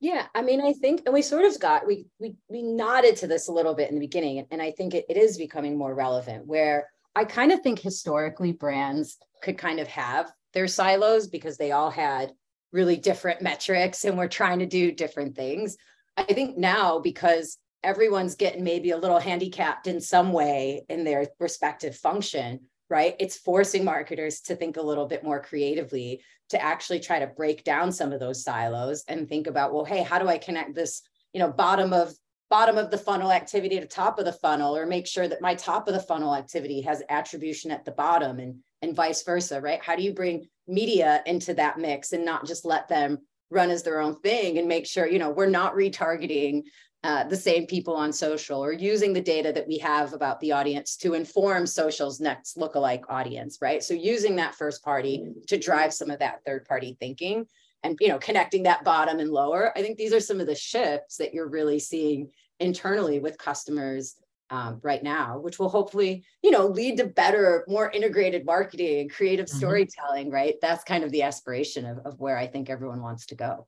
Yeah 0.02 0.28
i 0.34 0.41
mean 0.41 0.62
i 0.62 0.71
think 0.71 1.02
and 1.06 1.13
we 1.13 1.21
sort 1.21 1.43
of 1.43 1.60
got 1.60 1.86
we 1.86 2.06
we, 2.19 2.36
we 2.47 2.63
nodded 2.63 3.17
to 3.17 3.28
this 3.28 3.49
a 3.49 3.52
little 3.52 3.73
bit 3.73 3.89
in 3.89 3.95
the 3.95 3.99
beginning 3.99 4.45
and 4.49 4.62
i 4.62 4.71
think 4.71 4.93
it, 4.93 5.06
it 5.10 5.17
is 5.17 5.38
becoming 5.38 5.78
more 5.78 5.93
relevant 5.93 6.47
where 6.47 6.89
i 7.19 7.25
kind 7.25 7.51
of 7.51 7.62
think 7.62 7.79
historically 7.79 8.51
brands 8.51 9.17
could 9.43 9.58
kind 9.58 9.79
of 9.79 9.88
have 9.88 10.32
their 10.53 10.67
silos 10.67 11.27
because 11.27 11.58
they 11.58 11.71
all 11.71 11.91
had 11.91 12.32
really 12.71 12.97
different 12.97 13.41
metrics 13.41 14.05
and 14.05 14.17
we're 14.17 14.27
trying 14.27 14.60
to 14.60 14.65
do 14.65 14.91
different 14.91 15.36
things 15.36 15.77
i 16.17 16.23
think 16.23 16.58
now 16.58 16.99
because 16.99 17.58
everyone's 17.84 18.36
getting 18.36 18.63
maybe 18.63 18.91
a 18.91 18.97
little 18.97 19.19
handicapped 19.19 19.88
in 19.88 20.01
some 20.01 20.34
way 20.34 20.84
in 20.89 21.03
their 21.03 21.27
respective 21.39 21.95
function 21.95 22.60
right? 22.89 23.15
It's 23.19 23.38
forcing 23.38 23.86
marketers 23.86 24.41
to 24.41 24.55
think 24.55 24.77
a 24.77 24.82
little 24.82 25.05
bit 25.05 25.23
more 25.23 25.39
creatively 25.39 26.21
to 26.49 26.62
actually 26.62 26.99
try 26.99 27.19
to 27.19 27.27
break 27.27 27.63
down 27.63 27.91
some 27.91 28.12
of 28.12 28.19
those 28.19 28.43
silos 28.43 29.03
and 29.08 29.29
think 29.29 29.47
about, 29.47 29.73
well, 29.73 29.86
hey, 29.86 30.01
how 30.01 30.17
do 30.17 30.27
I 30.27 30.39
connect 30.39 30.73
this, 30.73 31.03
you 31.34 31.39
know, 31.39 31.51
bottom 31.51 31.93
of 31.93 32.13
bottom 32.50 32.78
of 32.78 32.90
the 32.90 32.98
funnel 32.98 33.32
activity 33.32 33.80
to 33.80 33.86
top 33.86 34.20
of 34.20 34.26
the 34.26 34.34
funnel 34.34 34.76
or 34.76 34.86
make 34.86 35.06
sure 35.06 35.28
that 35.28 35.42
my 35.42 35.54
top 35.56 35.88
of 35.88 35.94
the 35.94 36.00
funnel 36.00 36.36
activity 36.36 36.82
has 36.82 37.04
attribution 37.10 37.72
at 37.72 37.86
the 37.86 37.92
bottom 37.92 38.40
and 38.40 38.56
and 38.82 38.96
vice 38.96 39.24
versa, 39.24 39.60
right? 39.60 39.84
How 39.84 39.96
do 39.96 40.04
you 40.04 40.14
bring 40.14 40.48
media 40.68 41.22
into 41.26 41.54
that 41.56 41.78
mix 41.78 42.14
and 42.14 42.24
not 42.24 42.46
just 42.46 42.66
let 42.66 42.88
them 42.88 43.20
run 43.50 43.70
as 43.70 43.84
their 43.84 44.00
own 44.00 44.20
thing 44.22 44.58
and 44.58 44.68
make 44.68 44.86
sure, 44.86 45.08
you 45.08 45.20
know, 45.20 45.32
we're 45.32 45.50
not 45.50 45.76
retargeting 45.76 46.64
uh, 47.04 47.24
the 47.24 47.36
same 47.36 47.66
people 47.66 47.96
on 47.96 48.12
social 48.12 48.64
or 48.64 48.74
using 48.74 49.14
the 49.14 49.22
data 49.22 49.52
that 49.54 49.68
we 49.68 49.78
have 49.78 50.14
about 50.14 50.40
the 50.42 50.52
audience 50.52 50.98
to 50.98 51.14
inform 51.14 51.66
social's 51.66 52.20
next 52.20 52.58
lookalike 52.58 53.04
audience, 53.10 53.58
right? 53.62 53.82
So 53.82 53.94
using 53.94 54.36
that 54.36 54.56
first 54.56 54.84
party 54.84 55.26
to 55.48 55.58
drive 55.58 55.94
some 55.94 56.12
of 56.12 56.20
that 56.20 56.40
third 56.46 56.66
party 56.66 56.98
thinking 57.00 57.48
and 57.84 57.98
you 58.02 58.08
know 58.08 58.20
connecting 58.20 58.63
that 58.63 58.84
bottom 58.84 59.20
and 59.20 59.32
lower. 59.32 59.78
I 59.78 59.82
think 59.82 59.98
these 59.98 60.13
are 60.13 60.20
some 60.20 60.39
of 60.39 60.48
the 60.48 60.56
shifts 60.56 61.18
that 61.18 61.34
you're 61.34 61.50
really 61.50 61.80
seeing 61.80 62.30
internally 62.60 63.20
with 63.20 63.38
customers 63.38 64.15
um, 64.50 64.80
right 64.82 65.04
now, 65.04 65.39
which 65.39 65.60
will 65.60 65.70
hopefully, 65.70 66.24
you 66.42 66.52
know, 66.52 66.65
lead 66.65 66.98
to 66.98 67.06
better, 67.06 67.63
more 67.68 67.92
integrated 67.92 68.46
marketing 68.46 69.02
and 69.02 69.12
creative 69.12 69.46
mm-hmm. 69.46 69.58
storytelling, 69.58 70.32
right? 70.32 70.56
That's 70.62 70.84
kind 70.84 71.04
of 71.04 71.12
the 71.12 71.22
aspiration 71.22 71.86
of, 71.86 72.00
of 72.00 72.20
where 72.20 72.38
I 72.38 72.48
think 72.48 72.70
everyone 72.70 73.02
wants 73.02 73.28
to 73.28 73.36
go. 73.36 73.68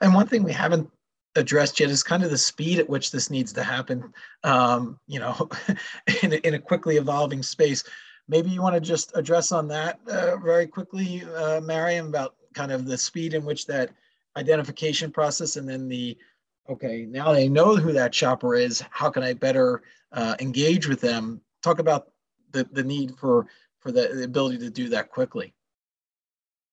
And 0.00 0.14
one 0.14 0.28
thing 0.28 0.44
we 0.44 0.52
haven't 0.52 0.88
addressed 1.34 1.80
yet 1.80 1.90
is 1.90 2.02
kind 2.02 2.22
of 2.22 2.30
the 2.30 2.38
speed 2.38 2.78
at 2.78 2.88
which 2.88 3.10
this 3.10 3.30
needs 3.30 3.52
to 3.52 3.62
happen 3.62 4.12
um, 4.44 4.98
you 5.06 5.18
know 5.18 5.48
in, 6.22 6.34
a, 6.34 6.36
in 6.46 6.54
a 6.54 6.58
quickly 6.58 6.98
evolving 6.98 7.42
space 7.42 7.84
maybe 8.28 8.50
you 8.50 8.60
want 8.60 8.74
to 8.74 8.80
just 8.80 9.16
address 9.16 9.50
on 9.50 9.66
that 9.68 9.98
uh, 10.08 10.36
very 10.36 10.66
quickly 10.66 11.24
uh, 11.36 11.58
mariam 11.62 12.08
about 12.08 12.34
kind 12.54 12.72
of 12.72 12.86
the 12.86 12.98
speed 12.98 13.34
in 13.34 13.44
which 13.44 13.66
that 13.66 13.90
identification 14.36 15.10
process 15.10 15.56
and 15.56 15.68
then 15.68 15.88
the 15.88 16.16
Okay, 16.68 17.06
now 17.06 17.32
they 17.32 17.48
know 17.48 17.76
who 17.76 17.92
that 17.92 18.14
shopper 18.14 18.54
is. 18.54 18.84
How 18.90 19.10
can 19.10 19.22
I 19.22 19.32
better 19.32 19.82
uh, 20.12 20.36
engage 20.40 20.86
with 20.86 21.00
them? 21.00 21.40
Talk 21.62 21.80
about 21.80 22.08
the, 22.52 22.64
the 22.72 22.84
need 22.84 23.16
for 23.18 23.46
for 23.80 23.90
the, 23.90 24.08
the 24.14 24.24
ability 24.24 24.58
to 24.58 24.70
do 24.70 24.88
that 24.90 25.10
quickly. 25.10 25.54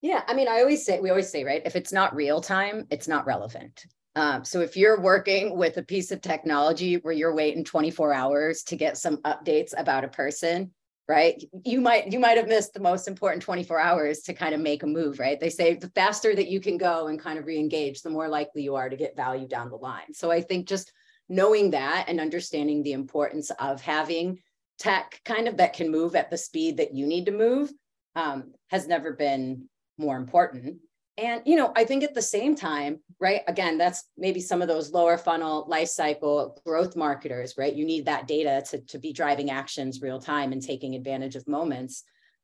Yeah, 0.01 0.21
I 0.27 0.35
mean, 0.35 0.47
I 0.47 0.59
always 0.59 0.85
say, 0.85 0.99
we 0.99 1.09
always 1.09 1.29
say, 1.29 1.43
right? 1.43 1.63
If 1.65 1.75
it's 1.75 1.91
not 1.91 2.15
real 2.15 2.39
time, 2.39 2.85
it's 2.91 3.07
not 3.07 3.25
relevant. 3.25 3.83
Um, 4.15 4.45
so 4.45 4.61
if 4.61 4.77
you're 4.77 5.01
working 5.01 5.57
with 5.57 5.77
a 5.77 5.83
piece 5.83 6.11
of 6.11 6.21
technology 6.21 6.95
where 6.97 7.13
you're 7.13 7.33
waiting 7.33 7.63
24 7.63 8.13
hours 8.13 8.63
to 8.63 8.75
get 8.75 8.97
some 8.97 9.17
updates 9.23 9.73
about 9.75 10.03
a 10.03 10.09
person, 10.09 10.71
right? 11.09 11.43
You 11.65 11.81
might 11.81 12.11
you 12.13 12.19
might 12.19 12.37
have 12.37 12.47
missed 12.47 12.73
the 12.73 12.79
most 12.79 13.07
important 13.07 13.41
24 13.41 13.79
hours 13.79 14.19
to 14.21 14.33
kind 14.33 14.53
of 14.53 14.61
make 14.61 14.83
a 14.83 14.87
move, 14.87 15.17
right? 15.17 15.39
They 15.39 15.49
say 15.49 15.73
the 15.73 15.89
faster 15.89 16.35
that 16.35 16.49
you 16.49 16.61
can 16.61 16.77
go 16.77 17.07
and 17.07 17.19
kind 17.19 17.39
of 17.39 17.47
re-engage, 17.47 18.03
the 18.03 18.11
more 18.11 18.29
likely 18.29 18.61
you 18.61 18.75
are 18.75 18.89
to 18.89 18.95
get 18.95 19.17
value 19.17 19.47
down 19.47 19.71
the 19.71 19.75
line. 19.75 20.13
So 20.13 20.29
I 20.29 20.41
think 20.41 20.67
just 20.67 20.93
knowing 21.27 21.71
that 21.71 22.05
and 22.07 22.19
understanding 22.19 22.83
the 22.83 22.93
importance 22.93 23.49
of 23.59 23.81
having 23.81 24.39
tech 24.77 25.19
kind 25.25 25.47
of 25.47 25.57
that 25.57 25.73
can 25.73 25.91
move 25.91 26.15
at 26.15 26.29
the 26.29 26.37
speed 26.37 26.77
that 26.77 26.93
you 26.93 27.07
need 27.07 27.25
to 27.25 27.31
move 27.31 27.71
um, 28.15 28.53
has 28.69 28.87
never 28.87 29.13
been 29.13 29.67
more 29.97 30.15
important. 30.15 30.77
And 31.19 31.41
you 31.45 31.57
know, 31.57 31.73
I 31.75 31.83
think 31.83 32.03
at 32.03 32.13
the 32.13 32.21
same 32.21 32.55
time, 32.55 32.99
right? 33.19 33.41
Again, 33.47 33.77
that's 33.77 34.05
maybe 34.17 34.39
some 34.39 34.61
of 34.61 34.69
those 34.69 34.93
lower 34.93 35.17
funnel 35.17 35.65
life 35.67 35.89
cycle 35.89 36.57
growth 36.65 36.95
marketers, 36.95 37.55
right? 37.57 37.73
You 37.73 37.85
need 37.85 38.05
that 38.05 38.27
data 38.27 38.63
to, 38.69 38.79
to 38.85 38.99
be 38.99 39.11
driving 39.11 39.51
actions 39.51 40.01
real 40.01 40.19
time 40.19 40.53
and 40.53 40.61
taking 40.61 40.95
advantage 40.95 41.35
of 41.35 41.47
moments. 41.47 42.03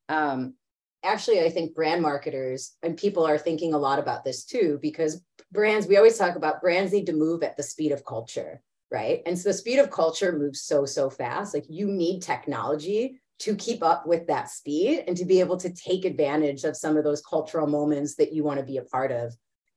Um, 0.09 0.55
actually, 1.03 1.41
I 1.41 1.49
think 1.49 1.73
brand 1.73 2.01
marketers 2.01 2.73
and 2.83 2.97
people 2.97 3.25
are 3.25 3.37
thinking 3.37 3.73
a 3.73 3.79
lot 3.79 3.99
about 3.99 4.25
this 4.25 4.43
too, 4.43 4.77
because 4.81 5.21
brands, 5.53 5.87
we 5.87 5.95
always 5.95 6.17
talk 6.17 6.35
about 6.35 6.61
brands 6.61 6.91
need 6.91 7.05
to 7.05 7.13
move 7.13 7.43
at 7.43 7.55
the 7.55 7.63
speed 7.63 7.93
of 7.93 8.03
culture, 8.03 8.61
right? 8.91 9.21
And 9.25 9.39
so 9.39 9.49
the 9.49 9.53
speed 9.53 9.79
of 9.79 9.89
culture 9.89 10.37
moves 10.37 10.61
so, 10.61 10.85
so 10.85 11.09
fast. 11.09 11.53
Like 11.53 11.65
you 11.69 11.87
need 11.87 12.23
technology 12.23 13.21
to 13.39 13.55
keep 13.55 13.83
up 13.83 14.07
with 14.07 14.27
that 14.27 14.49
speed 14.49 15.03
and 15.07 15.17
to 15.17 15.25
be 15.25 15.39
able 15.39 15.57
to 15.57 15.69
take 15.73 16.05
advantage 16.05 16.63
of 16.63 16.77
some 16.77 16.95
of 16.95 17.03
those 17.03 17.21
cultural 17.21 17.67
moments 17.67 18.15
that 18.15 18.33
you 18.33 18.43
want 18.43 18.59
to 18.59 18.65
be 18.65 18.77
a 18.77 18.83
part 18.83 19.11
of 19.11 19.33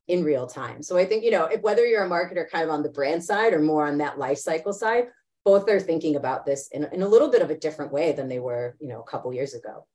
in 0.06 0.24
real 0.24 0.46
time. 0.46 0.82
So 0.82 0.96
I 0.96 1.04
think, 1.04 1.24
you 1.24 1.30
know, 1.30 1.44
if, 1.44 1.60
whether 1.60 1.84
you're 1.84 2.04
a 2.04 2.08
marketer 2.08 2.48
kind 2.48 2.64
of 2.64 2.70
on 2.70 2.82
the 2.82 2.88
brand 2.88 3.22
side 3.22 3.52
or 3.52 3.60
more 3.60 3.86
on 3.86 3.98
that 3.98 4.18
life 4.18 4.38
cycle 4.38 4.72
side, 4.72 5.08
both 5.44 5.68
are 5.68 5.80
thinking 5.80 6.16
about 6.16 6.46
this 6.46 6.68
in, 6.72 6.84
in 6.92 7.02
a 7.02 7.08
little 7.08 7.30
bit 7.30 7.42
of 7.42 7.50
a 7.50 7.58
different 7.58 7.92
way 7.92 8.12
than 8.12 8.28
they 8.28 8.38
were, 8.38 8.76
you 8.80 8.88
know, 8.88 9.00
a 9.00 9.10
couple 9.10 9.32
years 9.34 9.54
ago. 9.54 9.86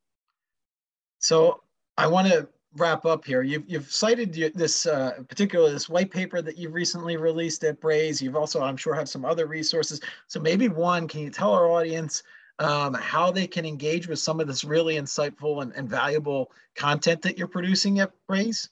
So 1.20 1.62
I 1.98 2.08
want 2.08 2.28
to 2.28 2.48
wrap 2.76 3.06
up 3.06 3.24
here. 3.24 3.44
You've, 3.44 3.64
you've 3.68 3.92
cited 3.92 4.34
this 4.56 4.86
uh, 4.86 5.12
particular 5.30 5.72
this 5.72 5.88
white 5.88 6.12
paper 6.12 6.42
that 6.42 6.58
you've 6.58 6.74
recently 6.74 7.18
released 7.18 7.64
at 7.64 7.80
Braze. 7.80 8.22
You've 8.22 8.36
also, 8.36 8.62
I'm 8.62 8.78
sure, 8.78 8.94
have 8.94 9.10
some 9.10 9.26
other 9.26 9.46
resources. 9.46 10.02
So 10.28 10.40
maybe 10.40 10.68
one, 10.68 11.08
can 11.08 11.22
you 11.22 11.30
tell 11.30 11.54
our 11.54 11.70
audience 11.70 12.24
um, 12.60 12.94
how 12.94 13.32
they 13.32 13.48
can 13.48 13.66
engage 13.66 14.08
with 14.08 14.20
some 14.20 14.40
of 14.40 14.48
this 14.48 14.64
really 14.64 14.96
insightful 14.96 15.62
and, 15.62 15.74
and 15.76 15.90
valuable 15.90 16.52
content 16.76 17.22
that 17.24 17.38
you're 17.38 17.48
producing 17.48 18.00
at 18.00 18.12
Braze? 18.28 18.70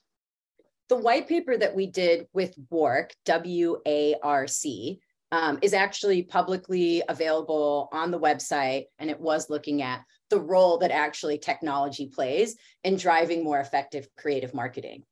The 0.88 0.96
white 0.96 1.28
paper 1.28 1.56
that 1.56 1.74
we 1.74 1.86
did 1.86 2.26
with 2.32 2.54
WARC, 2.70 3.10
W 3.24 3.80
A 3.86 4.14
R 4.22 4.46
C, 4.46 5.00
um, 5.30 5.58
is 5.62 5.72
actually 5.72 6.22
publicly 6.22 7.02
available 7.08 7.88
on 7.92 8.10
the 8.10 8.20
website. 8.20 8.84
And 8.98 9.08
it 9.08 9.18
was 9.18 9.48
looking 9.48 9.80
at 9.82 10.04
the 10.28 10.40
role 10.40 10.78
that 10.78 10.90
actually 10.90 11.38
technology 11.38 12.06
plays 12.06 12.56
in 12.84 12.96
driving 12.96 13.42
more 13.42 13.60
effective 13.60 14.06
creative 14.18 14.52
marketing. 14.54 15.04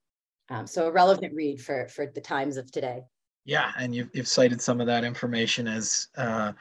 Um, 0.50 0.66
so 0.66 0.86
a 0.86 0.92
relevant 0.92 1.32
read 1.34 1.60
for, 1.60 1.88
for 1.88 2.06
the 2.06 2.20
times 2.20 2.56
of 2.56 2.70
today. 2.70 3.02
Yeah, 3.46 3.72
and 3.78 3.94
you've, 3.94 4.10
you've 4.12 4.28
cited 4.28 4.60
some 4.60 4.80
of 4.80 4.86
that 4.86 5.04
information 5.04 5.66
as 5.66 6.08
uh, 6.16 6.52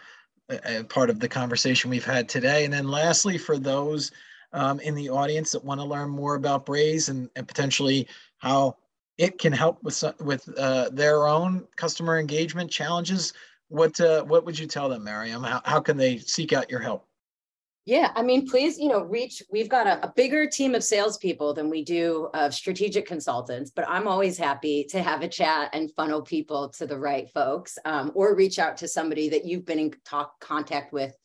a, 0.49 0.83
part 0.83 1.09
of 1.09 1.19
the 1.19 1.27
conversation 1.27 1.89
we've 1.89 2.05
had 2.05 2.27
today. 2.27 2.65
And 2.65 2.73
then 2.73 2.87
lastly, 2.87 3.37
for 3.37 3.57
those 3.57 4.11
um, 4.53 4.79
in 4.79 4.95
the 4.95 5.09
audience 5.09 5.51
that 5.51 5.63
want 5.63 5.79
to 5.79 5.85
learn 5.85 6.09
more 6.09 6.35
about 6.35 6.65
Braze 6.65 7.09
and, 7.09 7.29
and 7.35 7.47
potentially 7.47 8.07
how 8.39 8.77
it 9.17 9.37
can 9.37 9.51
help 9.53 9.83
with 9.83 10.03
with 10.19 10.47
uh, 10.57 10.89
their 10.89 11.27
own 11.27 11.67
customer 11.75 12.19
engagement 12.19 12.71
challenges, 12.71 13.33
what 13.67 13.99
uh, 13.99 14.23
what 14.23 14.45
would 14.45 14.57
you 14.57 14.65
tell 14.65 14.89
them, 14.89 15.03
Mariam? 15.03 15.43
How, 15.43 15.61
how 15.65 15.79
can 15.81 15.97
they 15.97 16.17
seek 16.17 16.53
out 16.53 16.71
your 16.71 16.79
help? 16.79 17.08
Yeah, 17.85 18.11
I 18.13 18.21
mean, 18.21 18.47
please, 18.47 18.77
you 18.77 18.89
know, 18.89 19.01
reach. 19.01 19.41
We've 19.51 19.69
got 19.69 19.87
a, 19.87 20.05
a, 20.05 20.13
bigger 20.15 20.45
team 20.47 20.75
of 20.75 20.83
salespeople 20.83 21.53
than 21.53 21.69
we 21.69 21.83
do 21.83 22.29
of 22.33 22.53
strategic 22.53 23.07
consultants, 23.07 23.71
but 23.71 23.87
I'm 23.87 24.07
always 24.07 24.37
happy 24.37 24.83
to 24.89 25.01
have 25.01 25.23
a 25.23 25.27
chat 25.27 25.71
and 25.73 25.91
funnel 25.95 26.21
people 26.21 26.69
to 26.77 26.85
the 26.85 26.99
right 26.99 27.29
folks, 27.31 27.77
um, 27.85 28.11
or 28.13 28.35
reach 28.35 28.59
out 28.59 28.77
to 28.77 28.87
somebody 28.87 29.29
that 29.29 29.45
you've 29.45 29.65
been 29.65 29.79
in 29.79 29.93
talk 30.05 30.39
contact 30.39 30.93
with 30.93 31.15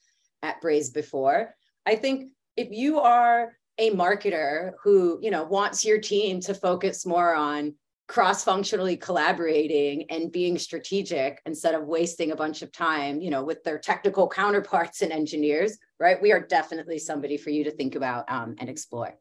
at 0.42 0.60
Braze 0.60 0.90
before. 0.90 1.54
I 1.84 1.96
think 1.96 2.30
if 2.56 2.70
you 2.70 3.00
are 3.00 3.56
a 3.78 3.90
marketer 3.90 4.72
who, 4.82 5.18
you 5.20 5.30
know, 5.30 5.44
wants 5.44 5.84
your 5.84 5.98
team 5.98 6.40
to 6.40 6.54
focus 6.54 7.04
more 7.04 7.34
on 7.34 7.74
cross-functionally 8.06 8.96
collaborating 8.98 10.04
and 10.10 10.30
being 10.30 10.58
strategic 10.58 11.40
instead 11.46 11.74
of 11.74 11.84
wasting 11.84 12.32
a 12.32 12.36
bunch 12.36 12.60
of 12.60 12.70
time 12.70 13.20
you 13.20 13.30
know 13.30 13.42
with 13.42 13.64
their 13.64 13.78
technical 13.78 14.28
counterparts 14.40 15.02
and 15.02 15.10
engineers 15.10 15.78
right? 16.00 16.20
We 16.20 16.32
are 16.32 16.40
definitely 16.40 16.98
somebody 16.98 17.36
for 17.36 17.50
you 17.50 17.64
to 17.64 17.70
think 17.70 17.94
about 17.94 18.30
um, 18.30 18.56
and 18.58 18.68
explore. 18.68 19.14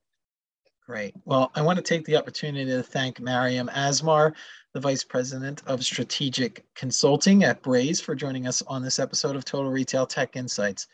Great. 0.85 1.15
Well 1.25 1.51
i 1.55 1.61
want 1.61 1.77
to 1.77 1.81
take 1.81 2.05
the 2.05 2.17
opportunity 2.17 2.69
to 2.69 2.83
thank 2.83 3.21
mariam 3.21 3.69
asmar 3.69 4.33
the 4.73 4.79
vice 4.79 5.03
president 5.03 5.61
of 5.65 5.83
strategic 5.83 6.65
consulting 6.75 7.43
at 7.43 7.61
braze 7.61 8.01
for 8.01 8.15
joining 8.15 8.47
us 8.47 8.61
on 8.63 8.81
this 8.81 8.99
episode 8.99 9.35
of 9.35 9.45
total 9.45 9.71
retail 9.71 10.05
tech 10.05 10.35
insights. 10.35 10.87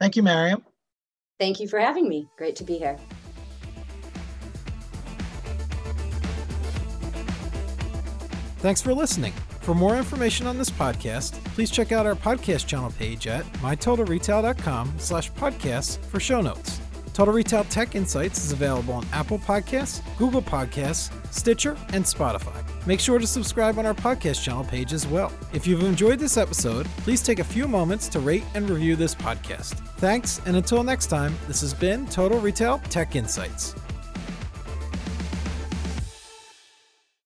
Thank 0.00 0.16
you 0.16 0.22
mariam. 0.22 0.64
Thank 1.38 1.60
you 1.60 1.68
for 1.68 1.78
having 1.78 2.08
me. 2.08 2.28
Great 2.38 2.56
to 2.56 2.64
be 2.64 2.78
here 2.78 2.98
Thanks 8.64 8.80
for 8.80 8.94
listening. 8.94 9.34
For 9.60 9.74
more 9.74 9.98
information 9.98 10.46
on 10.46 10.56
this 10.56 10.70
podcast, 10.70 11.34
please 11.52 11.70
check 11.70 11.92
out 11.92 12.06
our 12.06 12.14
podcast 12.14 12.66
channel 12.66 12.90
page 12.92 13.26
at 13.26 13.44
mytotalretail.com 13.60 14.94
slash 14.96 15.30
podcasts 15.32 15.98
for 16.06 16.18
show 16.18 16.40
notes. 16.40 16.80
Total 17.12 17.34
Retail 17.34 17.64
Tech 17.64 17.94
Insights 17.94 18.42
is 18.42 18.52
available 18.52 18.94
on 18.94 19.06
Apple 19.12 19.38
Podcasts, 19.38 20.00
Google 20.16 20.40
Podcasts, 20.40 21.12
Stitcher, 21.30 21.76
and 21.92 22.02
Spotify. 22.06 22.56
Make 22.86 23.00
sure 23.00 23.18
to 23.18 23.26
subscribe 23.26 23.78
on 23.78 23.84
our 23.84 23.92
podcast 23.92 24.42
channel 24.42 24.64
page 24.64 24.94
as 24.94 25.06
well. 25.06 25.30
If 25.52 25.66
you've 25.66 25.84
enjoyed 25.84 26.18
this 26.18 26.38
episode, 26.38 26.86
please 27.02 27.22
take 27.22 27.40
a 27.40 27.44
few 27.44 27.68
moments 27.68 28.08
to 28.08 28.18
rate 28.18 28.44
and 28.54 28.70
review 28.70 28.96
this 28.96 29.14
podcast. 29.14 29.74
Thanks, 29.98 30.40
and 30.46 30.56
until 30.56 30.82
next 30.82 31.08
time, 31.08 31.36
this 31.48 31.60
has 31.60 31.74
been 31.74 32.06
Total 32.06 32.40
Retail 32.40 32.78
Tech 32.88 33.14
Insights. 33.14 33.74